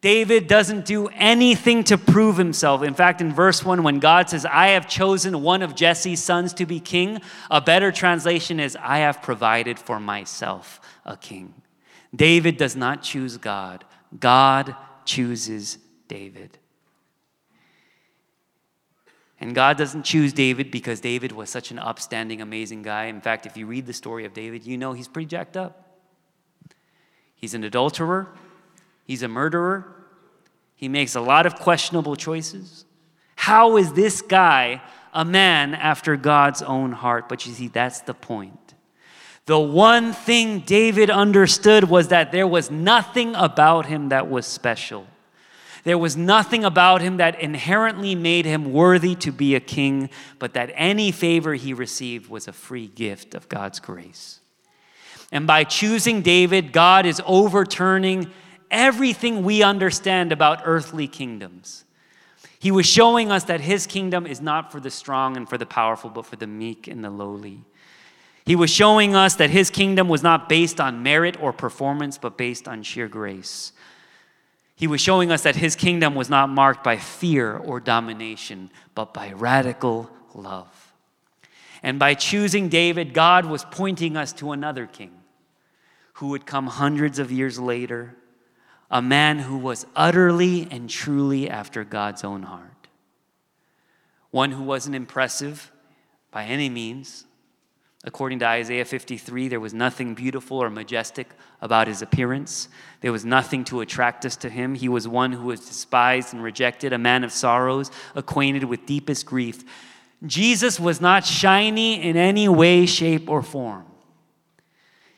David 0.00 0.48
doesn't 0.48 0.84
do 0.84 1.06
anything 1.08 1.84
to 1.84 1.96
prove 1.96 2.36
himself. 2.36 2.82
In 2.82 2.92
fact, 2.92 3.20
in 3.20 3.32
verse 3.32 3.64
1, 3.64 3.82
when 3.82 4.00
God 4.00 4.28
says, 4.28 4.44
I 4.44 4.68
have 4.68 4.86
chosen 4.86 5.42
one 5.42 5.62
of 5.62 5.74
Jesse's 5.74 6.22
sons 6.22 6.52
to 6.54 6.66
be 6.66 6.80
king, 6.80 7.20
a 7.50 7.60
better 7.60 7.90
translation 7.90 8.60
is, 8.60 8.76
I 8.76 8.98
have 8.98 9.22
provided 9.22 9.78
for 9.78 9.98
myself 10.00 10.78
a 11.06 11.16
king. 11.16 11.54
David 12.14 12.56
does 12.56 12.76
not 12.76 13.02
choose 13.02 13.36
God, 13.36 13.84
God 14.18 14.76
chooses 15.04 15.78
David. 16.08 16.58
And 19.40 19.54
God 19.54 19.76
doesn't 19.76 20.04
choose 20.04 20.32
David 20.32 20.70
because 20.70 21.00
David 21.00 21.32
was 21.32 21.50
such 21.50 21.70
an 21.70 21.78
upstanding, 21.78 22.40
amazing 22.40 22.82
guy. 22.82 23.06
In 23.06 23.20
fact, 23.20 23.46
if 23.46 23.56
you 23.56 23.66
read 23.66 23.84
the 23.84 23.92
story 23.92 24.24
of 24.24 24.32
David, 24.32 24.64
you 24.64 24.78
know 24.78 24.92
he's 24.92 25.08
pretty 25.08 25.26
jacked 25.26 25.56
up. 25.56 25.98
He's 27.34 27.52
an 27.52 27.62
adulterer, 27.64 28.28
he's 29.04 29.22
a 29.22 29.28
murderer, 29.28 30.06
he 30.76 30.88
makes 30.88 31.14
a 31.14 31.20
lot 31.20 31.44
of 31.44 31.56
questionable 31.56 32.16
choices. 32.16 32.86
How 33.36 33.76
is 33.76 33.92
this 33.92 34.22
guy 34.22 34.80
a 35.12 35.24
man 35.24 35.74
after 35.74 36.16
God's 36.16 36.62
own 36.62 36.92
heart? 36.92 37.28
But 37.28 37.44
you 37.44 37.52
see, 37.52 37.68
that's 37.68 38.00
the 38.00 38.14
point. 38.14 38.63
The 39.46 39.58
one 39.58 40.12
thing 40.12 40.60
David 40.60 41.10
understood 41.10 41.84
was 41.84 42.08
that 42.08 42.32
there 42.32 42.46
was 42.46 42.70
nothing 42.70 43.34
about 43.34 43.86
him 43.86 44.08
that 44.08 44.30
was 44.30 44.46
special. 44.46 45.06
There 45.84 45.98
was 45.98 46.16
nothing 46.16 46.64
about 46.64 47.02
him 47.02 47.18
that 47.18 47.38
inherently 47.38 48.14
made 48.14 48.46
him 48.46 48.72
worthy 48.72 49.14
to 49.16 49.30
be 49.30 49.54
a 49.54 49.60
king, 49.60 50.08
but 50.38 50.54
that 50.54 50.72
any 50.74 51.12
favor 51.12 51.52
he 51.54 51.74
received 51.74 52.30
was 52.30 52.48
a 52.48 52.54
free 52.54 52.88
gift 52.88 53.34
of 53.34 53.50
God's 53.50 53.80
grace. 53.80 54.40
And 55.30 55.46
by 55.46 55.64
choosing 55.64 56.22
David, 56.22 56.72
God 56.72 57.04
is 57.04 57.20
overturning 57.26 58.30
everything 58.70 59.44
we 59.44 59.62
understand 59.62 60.32
about 60.32 60.62
earthly 60.64 61.06
kingdoms. 61.06 61.84
He 62.58 62.70
was 62.70 62.86
showing 62.86 63.30
us 63.30 63.44
that 63.44 63.60
his 63.60 63.86
kingdom 63.86 64.26
is 64.26 64.40
not 64.40 64.72
for 64.72 64.80
the 64.80 64.90
strong 64.90 65.36
and 65.36 65.46
for 65.46 65.58
the 65.58 65.66
powerful, 65.66 66.08
but 66.08 66.24
for 66.24 66.36
the 66.36 66.46
meek 66.46 66.88
and 66.88 67.04
the 67.04 67.10
lowly. 67.10 67.60
He 68.44 68.56
was 68.56 68.70
showing 68.70 69.14
us 69.14 69.36
that 69.36 69.50
his 69.50 69.70
kingdom 69.70 70.08
was 70.08 70.22
not 70.22 70.48
based 70.48 70.80
on 70.80 71.02
merit 71.02 71.40
or 71.40 71.52
performance, 71.52 72.18
but 72.18 72.36
based 72.36 72.68
on 72.68 72.82
sheer 72.82 73.08
grace. 73.08 73.72
He 74.76 74.86
was 74.86 75.00
showing 75.00 75.30
us 75.30 75.42
that 75.44 75.56
his 75.56 75.76
kingdom 75.76 76.14
was 76.14 76.28
not 76.28 76.50
marked 76.50 76.84
by 76.84 76.96
fear 76.96 77.56
or 77.56 77.80
domination, 77.80 78.70
but 78.94 79.14
by 79.14 79.32
radical 79.32 80.10
love. 80.34 80.92
And 81.82 81.98
by 81.98 82.14
choosing 82.14 82.68
David, 82.68 83.14
God 83.14 83.46
was 83.46 83.64
pointing 83.64 84.16
us 84.16 84.32
to 84.34 84.52
another 84.52 84.86
king 84.86 85.12
who 86.14 86.28
would 86.28 86.46
come 86.46 86.66
hundreds 86.66 87.18
of 87.18 87.30
years 87.30 87.58
later 87.58 88.16
a 88.90 89.02
man 89.02 89.40
who 89.40 89.56
was 89.56 89.86
utterly 89.96 90.68
and 90.70 90.88
truly 90.88 91.48
after 91.48 91.82
God's 91.82 92.22
own 92.22 92.42
heart. 92.44 92.88
One 94.30 94.52
who 94.52 94.62
wasn't 94.62 94.96
impressive 94.96 95.72
by 96.30 96.44
any 96.44 96.68
means. 96.68 97.24
According 98.06 98.40
to 98.40 98.46
Isaiah 98.46 98.84
53, 98.84 99.48
there 99.48 99.60
was 99.60 99.72
nothing 99.72 100.14
beautiful 100.14 100.62
or 100.62 100.68
majestic 100.68 101.30
about 101.62 101.88
his 101.88 102.02
appearance. 102.02 102.68
There 103.00 103.12
was 103.12 103.24
nothing 103.24 103.64
to 103.64 103.80
attract 103.80 104.26
us 104.26 104.36
to 104.36 104.50
him. 104.50 104.74
He 104.74 104.88
was 104.88 105.08
one 105.08 105.32
who 105.32 105.46
was 105.46 105.60
despised 105.60 106.34
and 106.34 106.42
rejected, 106.42 106.92
a 106.92 106.98
man 106.98 107.24
of 107.24 107.32
sorrows, 107.32 107.90
acquainted 108.14 108.64
with 108.64 108.84
deepest 108.84 109.24
grief. 109.24 109.64
Jesus 110.26 110.78
was 110.78 111.00
not 111.00 111.24
shiny 111.24 112.02
in 112.02 112.16
any 112.16 112.48
way, 112.48 112.86
shape, 112.86 113.28
or 113.28 113.42
form. 113.42 113.86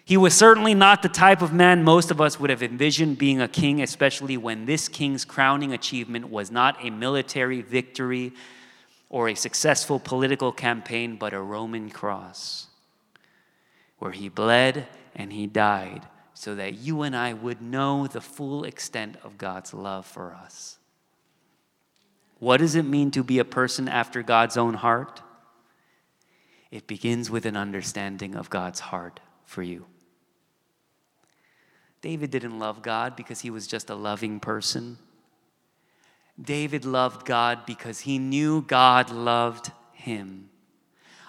He 0.04 0.16
was 0.16 0.34
certainly 0.34 0.74
not 0.74 1.02
the 1.02 1.08
type 1.08 1.42
of 1.42 1.52
man 1.52 1.82
most 1.82 2.12
of 2.12 2.20
us 2.20 2.38
would 2.38 2.50
have 2.50 2.62
envisioned 2.62 3.18
being 3.18 3.40
a 3.40 3.48
king, 3.48 3.82
especially 3.82 4.36
when 4.36 4.64
this 4.64 4.86
king's 4.88 5.24
crowning 5.24 5.72
achievement 5.72 6.28
was 6.28 6.52
not 6.52 6.76
a 6.80 6.90
military 6.90 7.60
victory 7.60 8.32
or 9.08 9.28
a 9.28 9.34
successful 9.34 9.98
political 9.98 10.52
campaign, 10.52 11.16
but 11.16 11.32
a 11.32 11.40
Roman 11.40 11.90
cross, 11.90 12.68
where 13.98 14.12
he 14.12 14.28
bled 14.28 14.86
and 15.14 15.32
he 15.32 15.46
died 15.46 16.06
so 16.34 16.54
that 16.54 16.74
you 16.74 17.02
and 17.02 17.16
I 17.16 17.32
would 17.32 17.62
know 17.62 18.06
the 18.06 18.20
full 18.20 18.64
extent 18.64 19.16
of 19.24 19.38
God's 19.38 19.72
love 19.72 20.04
for 20.04 20.34
us. 20.34 20.78
What 22.38 22.58
does 22.58 22.74
it 22.74 22.84
mean 22.84 23.10
to 23.12 23.24
be 23.24 23.38
a 23.38 23.44
person 23.44 23.88
after 23.88 24.22
God's 24.22 24.58
own 24.58 24.74
heart? 24.74 25.22
It 26.70 26.86
begins 26.86 27.30
with 27.30 27.46
an 27.46 27.56
understanding 27.56 28.34
of 28.34 28.50
God's 28.50 28.80
heart 28.80 29.20
for 29.46 29.62
you. 29.62 29.86
David 32.02 32.30
didn't 32.30 32.58
love 32.58 32.82
God 32.82 33.16
because 33.16 33.40
he 33.40 33.50
was 33.50 33.66
just 33.66 33.88
a 33.88 33.94
loving 33.94 34.38
person. 34.38 34.98
David 36.40 36.84
loved 36.84 37.24
God 37.24 37.64
because 37.64 38.00
he 38.00 38.18
knew 38.18 38.60
God 38.60 39.10
loved 39.10 39.72
him. 39.94 40.50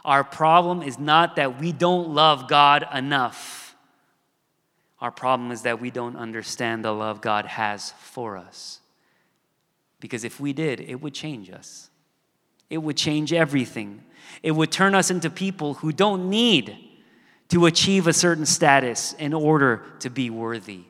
Our 0.08 0.24
problem 0.24 0.82
is 0.82 0.98
not 0.98 1.36
that 1.36 1.60
we 1.60 1.74
don't 1.74 2.10
love 2.10 2.48
God 2.48 2.88
enough. 2.94 3.76
Our 5.02 5.12
problem 5.12 5.52
is 5.52 5.64
that 5.64 5.82
we 5.82 5.92
don't 5.92 6.16
understand 6.16 6.86
the 6.86 6.94
love 6.94 7.20
God 7.20 7.46
has 7.46 7.92
for 8.00 8.38
us. 8.38 8.80
Because 10.00 10.24
if 10.24 10.40
we 10.40 10.54
did, 10.54 10.80
it 10.80 11.02
would 11.02 11.14
change 11.14 11.52
us. 11.52 11.90
It 12.70 12.78
would 12.78 12.96
change 12.96 13.34
everything. 13.34 14.02
It 14.42 14.52
would 14.52 14.72
turn 14.72 14.96
us 14.96 15.12
into 15.12 15.30
people 15.30 15.76
who 15.76 15.92
don't 15.92 16.30
need 16.30 16.78
to 17.50 17.66
achieve 17.66 18.08
a 18.08 18.14
certain 18.14 18.46
status 18.46 19.12
in 19.14 19.34
order 19.34 19.84
to 20.00 20.10
be 20.10 20.30
worthy. 20.30 20.84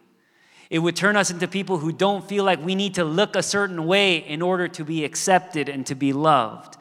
It 0.69 0.79
would 0.79 0.95
turn 0.95 1.15
us 1.15 1.31
into 1.31 1.47
people 1.47 1.79
who 1.79 1.91
don't 1.91 2.27
feel 2.27 2.43
like 2.43 2.63
we 2.63 2.75
need 2.75 2.95
to 2.95 3.03
look 3.03 3.35
a 3.35 3.41
certain 3.41 3.87
way 3.87 4.17
in 4.17 4.43
order 4.43 4.67
to 4.67 4.83
be 4.83 5.03
accepted 5.05 5.69
and 5.69 5.87
to 5.87 5.95
be 5.95 6.13
loved. 6.13 6.77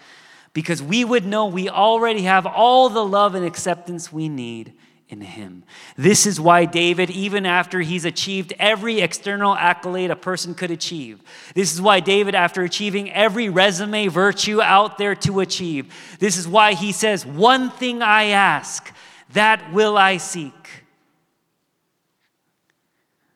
Because 0.57 0.83
we 0.83 1.05
would 1.05 1.27
know 1.27 1.45
we 1.45 1.69
already 1.69 2.23
have 2.23 2.47
all 2.47 2.89
the 2.89 3.05
love 3.05 3.35
and 3.35 3.45
acceptance 3.45 4.11
we 4.11 4.31
need 4.31 4.73
in 5.07 5.21
Him. 5.21 5.65
This 5.99 6.25
is 6.25 6.41
why 6.41 6.65
David, 6.65 7.11
even 7.11 7.45
after 7.45 7.81
he's 7.81 8.07
achieved 8.07 8.55
every 8.59 9.03
external 9.03 9.55
accolade 9.55 10.11
a 10.11 10.17
person 10.17 10.55
could 10.55 10.71
achieve, 10.71 11.21
this 11.55 11.75
is 11.75 11.83
why 11.83 12.01
David, 12.01 12.35
after 12.35 12.63
achieving 12.63 13.13
every 13.13 13.51
resume 13.51 14.09
virtue 14.09 14.63
out 14.63 14.97
there 14.97 15.15
to 15.17 15.41
achieve, 15.41 15.93
this 16.21 16.39
is 16.39 16.49
why 16.49 16.73
he 16.73 16.91
says, 16.91 17.27
One 17.27 17.71
thing 17.71 18.01
I 18.01 18.29
ask 18.29 18.91
that 19.35 19.75
will 19.75 19.99
I 19.99 20.17
seek, 20.17 20.87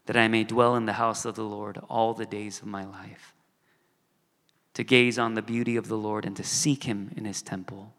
that 0.06 0.16
I 0.16 0.26
may 0.28 0.44
dwell 0.44 0.74
in 0.74 0.87
the 0.87 0.94
house 0.94 1.26
of 1.26 1.35
the 1.35 1.44
Lord 1.44 1.78
all 1.90 2.14
the 2.14 2.24
days 2.24 2.62
of 2.62 2.66
my 2.66 2.87
life, 2.87 3.35
to 4.74 4.85
gaze 4.85 5.18
on 5.18 5.35
the 5.35 5.42
beauty 5.42 5.76
of 5.76 5.88
the 5.88 5.96
Lord 5.96 6.24
and 6.24 6.37
to 6.37 6.44
seek 6.44 6.85
him 6.85 7.12
in 7.16 7.24
his 7.24 7.42
temple. 7.42 7.92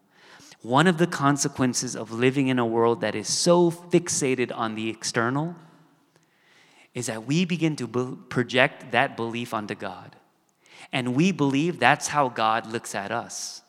One 0.62 0.86
of 0.86 0.98
the 0.98 1.06
consequences 1.06 1.96
of 1.96 2.12
living 2.12 2.48
in 2.48 2.58
a 2.58 2.66
world 2.66 3.00
that 3.00 3.14
is 3.14 3.28
so 3.28 3.70
fixated 3.70 4.56
on 4.56 4.74
the 4.74 4.88
external 4.88 5.56
is 6.94 7.06
that 7.06 7.26
we 7.26 7.44
begin 7.44 7.74
to 7.76 8.16
project 8.28 8.92
that 8.92 9.16
belief 9.16 9.52
onto 9.54 9.74
God. 9.74 10.16
And 10.92 11.14
we 11.14 11.32
believe 11.32 11.78
that's 11.78 12.08
how 12.08 12.28
God 12.28 12.66
looks 12.66 12.94
at 12.94 13.10
us 13.10 13.62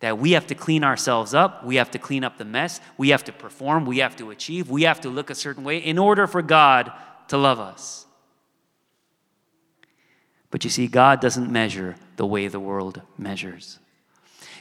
that 0.00 0.18
we 0.18 0.32
have 0.32 0.46
to 0.46 0.54
clean 0.54 0.84
ourselves 0.84 1.34
up, 1.34 1.64
we 1.64 1.76
have 1.76 1.90
to 1.90 1.98
clean 1.98 2.24
up 2.24 2.38
the 2.38 2.44
mess, 2.44 2.80
we 2.98 3.10
have 3.10 3.24
to 3.24 3.32
perform, 3.32 3.86
we 3.86 3.98
have 3.98 4.14
to 4.16 4.30
achieve, 4.30 4.68
we 4.68 4.82
have 4.82 5.00
to 5.00 5.08
look 5.08 5.30
a 5.30 5.34
certain 5.34 5.64
way 5.64 5.78
in 5.78 5.98
order 5.98 6.26
for 6.26 6.42
God 6.42 6.92
to 7.28 7.38
love 7.38 7.58
us. 7.58 8.05
But 10.50 10.64
you 10.64 10.70
see, 10.70 10.86
God 10.86 11.20
doesn't 11.20 11.50
measure 11.50 11.96
the 12.16 12.26
way 12.26 12.48
the 12.48 12.60
world 12.60 13.02
measures. 13.18 13.78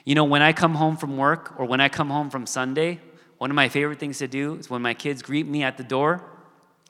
You 0.04 0.16
know, 0.16 0.24
when 0.24 0.42
I 0.42 0.54
come 0.54 0.76
home 0.76 0.98
from 0.98 1.18
work 1.18 1.54
or 1.58 1.66
when 1.66 1.82
I 1.82 1.90
come 1.90 2.10
home 2.10 2.30
from 2.30 2.46
Sunday, 2.46 3.00
one 3.38 3.50
of 3.50 3.56
my 3.56 3.70
favorite 3.70 4.00
things 4.00 4.20
to 4.20 4.28
do 4.28 4.56
is 4.56 4.70
when 4.70 4.82
my 4.82 4.94
kids 4.94 5.22
greet 5.22 5.48
me 5.48 5.64
at 5.64 5.78
the 5.78 5.84
door, 5.84 6.24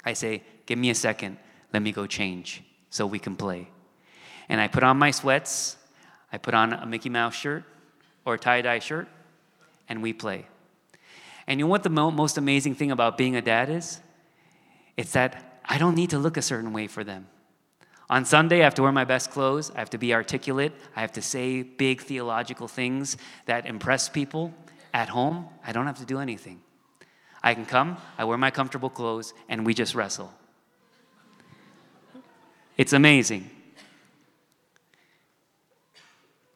I 0.03 0.13
say, 0.13 0.43
Give 0.65 0.79
me 0.79 0.89
a 0.89 0.95
second, 0.95 1.37
let 1.73 1.81
me 1.81 1.91
go 1.91 2.07
change 2.07 2.63
so 2.89 3.05
we 3.05 3.19
can 3.19 3.35
play. 3.35 3.67
And 4.49 4.59
I 4.59 4.67
put 4.67 4.83
on 4.83 4.97
my 4.97 5.11
sweats, 5.11 5.77
I 6.31 6.37
put 6.37 6.53
on 6.53 6.73
a 6.73 6.85
Mickey 6.85 7.09
Mouse 7.09 7.35
shirt, 7.35 7.63
or 8.25 8.35
a 8.35 8.39
tie 8.39 8.61
dye 8.61 8.79
shirt, 8.79 9.07
and 9.87 10.01
we 10.01 10.11
play. 10.11 10.47
And 11.47 11.59
you 11.59 11.65
know 11.65 11.69
what 11.69 11.83
the 11.83 11.89
mo- 11.89 12.11
most 12.11 12.37
amazing 12.37 12.75
thing 12.75 12.91
about 12.91 13.17
being 13.17 13.35
a 13.35 13.41
dad 13.41 13.69
is? 13.69 13.99
It's 14.97 15.11
that 15.13 15.61
I 15.63 15.77
don't 15.77 15.95
need 15.95 16.09
to 16.11 16.17
look 16.17 16.37
a 16.37 16.41
certain 16.41 16.73
way 16.73 16.87
for 16.87 17.03
them. 17.03 17.27
On 18.09 18.23
Sunday, 18.23 18.61
I 18.61 18.63
have 18.65 18.75
to 18.75 18.83
wear 18.83 18.91
my 18.91 19.05
best 19.05 19.31
clothes. 19.31 19.71
I 19.75 19.79
have 19.79 19.89
to 19.91 19.97
be 19.97 20.13
articulate. 20.13 20.73
I 20.95 21.01
have 21.01 21.13
to 21.13 21.21
say 21.21 21.63
big 21.63 22.01
theological 22.01 22.67
things 22.67 23.17
that 23.45 23.65
impress 23.65 24.09
people. 24.09 24.53
At 24.93 25.09
home, 25.09 25.47
I 25.65 25.71
don't 25.71 25.87
have 25.87 25.97
to 25.97 26.05
do 26.05 26.19
anything. 26.19 26.61
I 27.43 27.53
can 27.53 27.65
come, 27.65 27.97
I 28.17 28.23
wear 28.23 28.37
my 28.37 28.49
comfortable 28.49 28.89
clothes, 28.89 29.33
and 29.49 29.65
we 29.65 29.73
just 29.73 29.93
wrestle. 29.93 30.33
It's 32.77 32.93
amazing. 32.93 33.49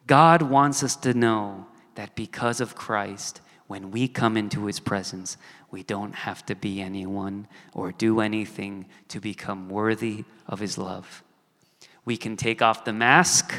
God 0.08 0.42
wants 0.42 0.84
us 0.84 0.96
to 0.98 1.14
know 1.14 1.68
that 1.96 2.16
because 2.16 2.60
of 2.60 2.76
Christ, 2.76 3.42
when 3.68 3.92
we 3.92 4.08
come 4.08 4.36
into 4.36 4.66
his 4.66 4.80
presence, 4.80 5.38
we 5.70 5.84
don't 5.84 6.16
have 6.16 6.44
to 6.48 6.56
be 6.56 6.82
anyone 6.82 7.48
or 7.74 7.92
do 7.92 8.20
anything 8.20 8.88
to 9.10 9.20
become 9.20 9.70
worthy 9.70 10.26
of 10.48 10.60
his 10.60 10.78
love. 10.78 11.24
We 12.10 12.18
can 12.18 12.38
take 12.38 12.64
off 12.64 12.86
the 12.86 12.92
mask. 12.92 13.54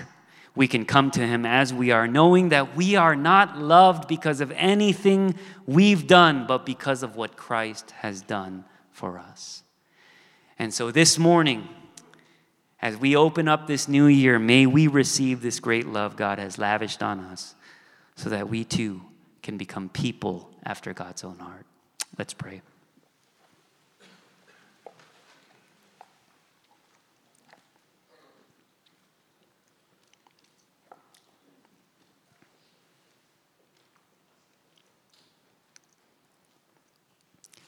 We 0.56 0.66
can 0.66 0.84
come 0.84 1.12
to 1.12 1.24
him 1.24 1.46
as 1.46 1.72
we 1.72 1.92
are, 1.92 2.08
knowing 2.08 2.48
that 2.48 2.74
we 2.74 2.96
are 2.96 3.14
not 3.14 3.56
loved 3.56 4.08
because 4.08 4.40
of 4.40 4.50
anything 4.56 5.36
we've 5.66 6.08
done, 6.08 6.46
but 6.48 6.66
because 6.66 7.04
of 7.04 7.14
what 7.14 7.36
Christ 7.36 7.92
has 7.92 8.22
done 8.22 8.64
for 8.90 9.20
us. 9.20 9.62
And 10.58 10.74
so 10.74 10.90
this 10.90 11.16
morning, 11.16 11.68
as 12.82 12.96
we 12.96 13.14
open 13.14 13.46
up 13.46 13.68
this 13.68 13.86
new 13.86 14.06
year, 14.06 14.40
may 14.40 14.66
we 14.66 14.88
receive 14.88 15.42
this 15.42 15.60
great 15.60 15.86
love 15.86 16.16
God 16.16 16.40
has 16.40 16.58
lavished 16.58 17.04
on 17.04 17.20
us 17.20 17.54
so 18.16 18.30
that 18.30 18.48
we 18.48 18.64
too 18.64 19.00
can 19.44 19.58
become 19.58 19.88
people 19.90 20.50
after 20.64 20.92
God's 20.92 21.22
own 21.22 21.38
heart. 21.38 21.66
Let's 22.18 22.34
pray. 22.34 22.62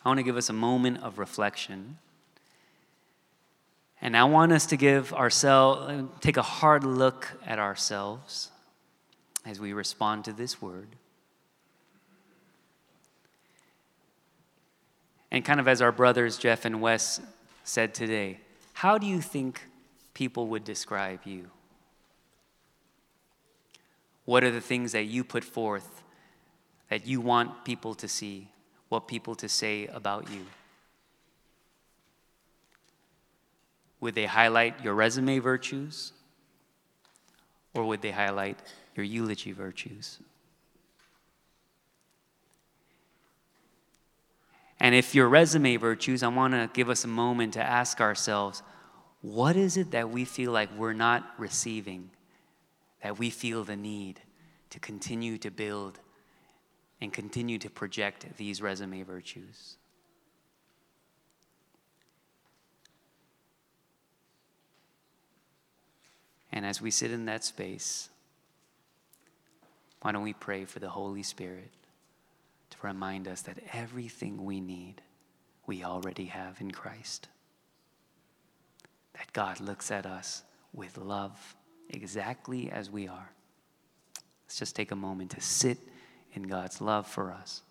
I 0.04 0.08
want 0.08 0.18
to 0.18 0.24
give 0.24 0.36
us 0.36 0.48
a 0.48 0.54
moment 0.54 1.02
of 1.02 1.18
reflection. 1.18 1.98
And 4.00 4.16
I 4.16 4.24
want 4.24 4.50
us 4.52 4.66
to 4.66 4.76
give 4.76 5.12
ourselves, 5.12 6.10
take 6.20 6.36
a 6.36 6.42
hard 6.42 6.82
look 6.82 7.28
at 7.46 7.58
ourselves 7.58 8.50
as 9.44 9.60
we 9.60 9.72
respond 9.72 10.24
to 10.24 10.32
this 10.32 10.60
word. 10.60 10.88
And 15.30 15.44
kind 15.44 15.60
of 15.60 15.68
as 15.68 15.80
our 15.80 15.92
brothers 15.92 16.36
Jeff 16.36 16.64
and 16.64 16.80
Wes 16.80 17.20
said 17.64 17.94
today, 17.94 18.40
how 18.74 18.98
do 18.98 19.06
you 19.06 19.20
think 19.20 19.62
people 20.14 20.48
would 20.48 20.64
describe 20.64 21.20
you? 21.24 21.50
What 24.24 24.44
are 24.44 24.50
the 24.50 24.60
things 24.60 24.92
that 24.92 25.04
you 25.04 25.24
put 25.24 25.44
forth 25.44 26.02
that 26.90 27.06
you 27.06 27.20
want 27.20 27.64
people 27.64 27.94
to 27.94 28.06
see, 28.06 28.48
what 28.92 29.08
people 29.08 29.34
to 29.34 29.48
say 29.48 29.86
about 29.86 30.30
you? 30.30 30.44
Would 34.00 34.14
they 34.14 34.26
highlight 34.26 34.84
your 34.84 34.92
resume 34.92 35.38
virtues? 35.38 36.12
Or 37.72 37.86
would 37.86 38.02
they 38.02 38.10
highlight 38.10 38.58
your 38.94 39.06
eulogy 39.06 39.52
virtues? 39.52 40.18
And 44.78 44.94
if 44.94 45.14
your 45.14 45.26
resume 45.26 45.76
virtues, 45.76 46.22
I 46.22 46.28
want 46.28 46.52
to 46.52 46.68
give 46.74 46.90
us 46.90 47.04
a 47.04 47.08
moment 47.08 47.54
to 47.54 47.62
ask 47.62 47.98
ourselves 47.98 48.62
what 49.22 49.56
is 49.56 49.78
it 49.78 49.92
that 49.92 50.10
we 50.10 50.26
feel 50.26 50.52
like 50.52 50.68
we're 50.76 50.92
not 50.92 51.32
receiving, 51.38 52.10
that 53.02 53.18
we 53.18 53.30
feel 53.30 53.64
the 53.64 53.76
need 53.76 54.20
to 54.68 54.78
continue 54.78 55.38
to 55.38 55.50
build 55.50 55.98
and 57.02 57.12
continue 57.12 57.58
to 57.58 57.68
project 57.68 58.24
these 58.36 58.62
resume 58.62 59.02
virtues? 59.02 59.76
And 66.52 66.64
as 66.64 66.80
we 66.80 66.92
sit 66.92 67.10
in 67.10 67.24
that 67.24 67.42
space, 67.42 68.08
why 70.00 70.12
don't 70.12 70.22
we 70.22 70.32
pray 70.32 70.64
for 70.64 70.78
the 70.78 70.90
Holy 70.90 71.24
Spirit 71.24 71.72
to 72.70 72.76
remind 72.82 73.26
us 73.26 73.42
that 73.42 73.58
everything 73.72 74.44
we 74.44 74.60
need, 74.60 75.02
we 75.66 75.82
already 75.82 76.26
have 76.26 76.60
in 76.60 76.70
Christ? 76.70 77.26
That 79.14 79.32
God 79.32 79.58
looks 79.58 79.90
at 79.90 80.06
us 80.06 80.44
with 80.72 80.96
love 80.98 81.56
exactly 81.90 82.70
as 82.70 82.90
we 82.90 83.08
are. 83.08 83.32
Let's 84.44 84.60
just 84.60 84.76
take 84.76 84.92
a 84.92 84.96
moment 84.96 85.32
to 85.32 85.40
sit 85.40 85.78
in 86.32 86.44
God's 86.44 86.80
love 86.80 87.06
for 87.06 87.32
us. 87.32 87.62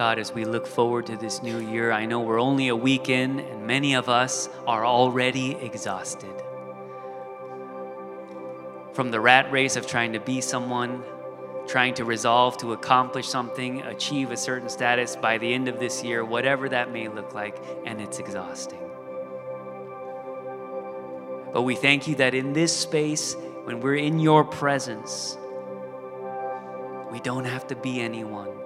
God, 0.00 0.18
as 0.18 0.32
we 0.32 0.46
look 0.46 0.66
forward 0.66 1.04
to 1.08 1.16
this 1.18 1.42
new 1.42 1.58
year, 1.58 1.92
I 1.92 2.06
know 2.06 2.20
we're 2.20 2.40
only 2.40 2.68
a 2.68 2.74
week 2.74 3.10
in, 3.10 3.38
and 3.38 3.66
many 3.66 3.92
of 3.92 4.08
us 4.08 4.48
are 4.66 4.86
already 4.86 5.56
exhausted. 5.56 6.32
From 8.94 9.10
the 9.10 9.20
rat 9.20 9.52
race 9.52 9.76
of 9.76 9.86
trying 9.86 10.14
to 10.14 10.18
be 10.18 10.40
someone, 10.40 11.02
trying 11.66 11.92
to 11.92 12.06
resolve 12.06 12.56
to 12.60 12.72
accomplish 12.72 13.28
something, 13.28 13.82
achieve 13.82 14.30
a 14.30 14.38
certain 14.38 14.70
status 14.70 15.16
by 15.16 15.36
the 15.36 15.52
end 15.52 15.68
of 15.68 15.78
this 15.78 16.02
year, 16.02 16.24
whatever 16.24 16.70
that 16.70 16.90
may 16.90 17.08
look 17.08 17.34
like, 17.34 17.62
and 17.84 18.00
it's 18.00 18.18
exhausting. 18.20 18.80
But 21.52 21.64
we 21.64 21.74
thank 21.74 22.08
you 22.08 22.14
that 22.14 22.32
in 22.32 22.54
this 22.54 22.74
space, 22.74 23.36
when 23.64 23.80
we're 23.80 23.96
in 23.96 24.18
your 24.18 24.44
presence, 24.44 25.36
we 27.12 27.20
don't 27.20 27.44
have 27.44 27.66
to 27.66 27.76
be 27.76 28.00
anyone. 28.00 28.59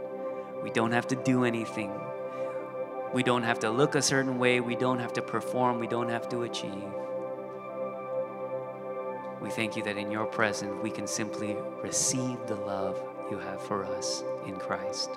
We 0.64 0.70
don't 0.70 0.92
have 0.92 1.06
to 1.08 1.14
do 1.14 1.44
anything. 1.44 1.92
We 3.12 3.22
don't 3.22 3.42
have 3.42 3.58
to 3.60 3.70
look 3.70 3.94
a 3.96 4.02
certain 4.02 4.38
way. 4.38 4.60
We 4.60 4.74
don't 4.74 4.98
have 4.98 5.12
to 5.12 5.22
perform. 5.22 5.78
We 5.78 5.86
don't 5.86 6.08
have 6.08 6.26
to 6.30 6.44
achieve. 6.44 6.90
We 9.42 9.50
thank 9.50 9.76
you 9.76 9.82
that 9.82 9.98
in 9.98 10.10
your 10.10 10.24
presence 10.24 10.74
we 10.82 10.90
can 10.90 11.06
simply 11.06 11.54
receive 11.82 12.38
the 12.46 12.54
love 12.54 12.98
you 13.30 13.38
have 13.38 13.60
for 13.60 13.84
us 13.84 14.24
in 14.46 14.56
Christ. 14.56 15.10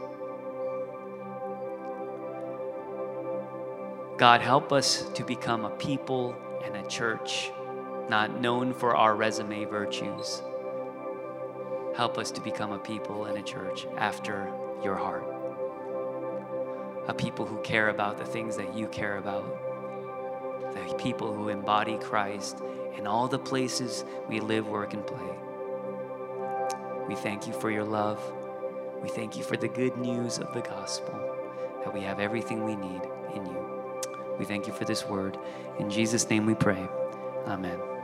God, 4.18 4.42
help 4.42 4.74
us 4.74 5.04
to 5.14 5.24
become 5.24 5.64
a 5.64 5.70
people 5.70 6.36
and 6.66 6.76
a 6.76 6.86
church 6.90 7.52
not 8.10 8.42
known 8.42 8.74
for 8.74 8.98
our 8.98 9.16
resume 9.16 9.64
virtues. 9.64 10.42
Help 11.96 12.18
us 12.18 12.32
to 12.32 12.42
become 12.42 12.74
a 12.74 12.80
people 12.80 13.26
and 13.26 13.38
a 13.38 13.41
church 13.41 13.88
after 13.98 14.52
your 14.84 14.95
heart 14.95 15.37
a 17.08 17.14
people 17.14 17.45
who 17.45 17.62
care 17.62 17.89
about 17.89 18.18
the 18.18 18.26
things 18.26 18.58
that 18.58 18.74
you 18.76 18.88
care 18.88 19.18
about, 19.18 19.45
the 20.74 20.93
people 20.95 21.34
who 21.34 21.49
embody 21.49 21.97
Christ 21.97 22.62
in 22.97 23.08
all 23.08 23.28
the 23.28 23.39
places 23.39 24.03
we 24.28 24.39
live, 24.39 24.68
work, 24.68 24.93
and 24.93 25.05
play. 25.05 25.38
We 27.08 27.16
thank 27.16 27.47
you 27.47 27.53
for 27.53 27.72
your 27.72 27.86
love. 27.86 28.22
We 29.01 29.10
thank 29.10 29.38
you 29.38 29.43
for 29.43 29.55
the 29.55 29.68
good 29.68 29.97
news 29.97 30.39
of 30.39 30.53
the 30.53 30.62
gospel, 30.62 31.14
that 31.84 31.93
we 31.93 32.01
have 32.01 32.20
everything 32.20 32.66
we 32.66 32.76
need 32.76 33.01
in 33.34 33.45
you. 33.45 33.66
We 34.38 34.45
thank 34.45 34.68
you 34.68 34.74
for 34.74 34.86
this 34.86 35.05
word. 35.05 35.38
In 35.80 35.89
Jesus' 35.89 36.30
name 36.30 36.45
we 36.45 36.55
pray. 36.55 36.88
Amen. 37.45 37.97